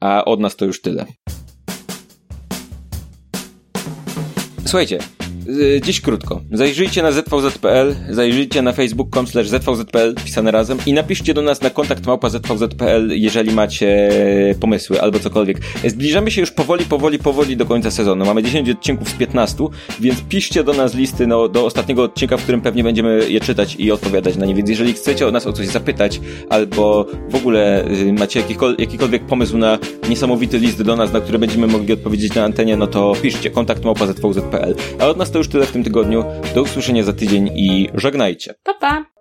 [0.00, 1.06] a od nas to już tyle.
[4.64, 4.98] Słuchajcie,
[5.82, 6.40] dziś krótko.
[6.52, 12.06] Zajrzyjcie na zvz.pl, zajrzyjcie na facebook.com zvz.pl pisane razem i napiszcie do nas na kontakt
[12.06, 14.10] małpa zvz.pl, jeżeli macie
[14.60, 15.58] pomysły albo cokolwiek.
[15.86, 18.24] Zbliżamy się już powoli, powoli, powoli do końca sezonu.
[18.24, 19.64] Mamy 10 odcinków z 15,
[20.00, 23.76] więc piszcie do nas listy no, do ostatniego odcinka, w którym pewnie będziemy je czytać
[23.76, 24.54] i odpowiadać na nie.
[24.54, 26.20] Więc jeżeli chcecie o nas o coś zapytać
[26.50, 29.78] albo w ogóle y, macie jakikolwiek, jakikolwiek pomysł na
[30.08, 33.84] niesamowity list do nas, na który będziemy mogli odpowiedzieć na antenie, no to piszcie kontakt
[33.84, 34.74] małpa zvz.pl.
[34.98, 36.24] A od nas to już tyle w tym tygodniu.
[36.54, 38.54] Do usłyszenia za tydzień i żegnajcie.
[38.64, 39.11] Pa, pa!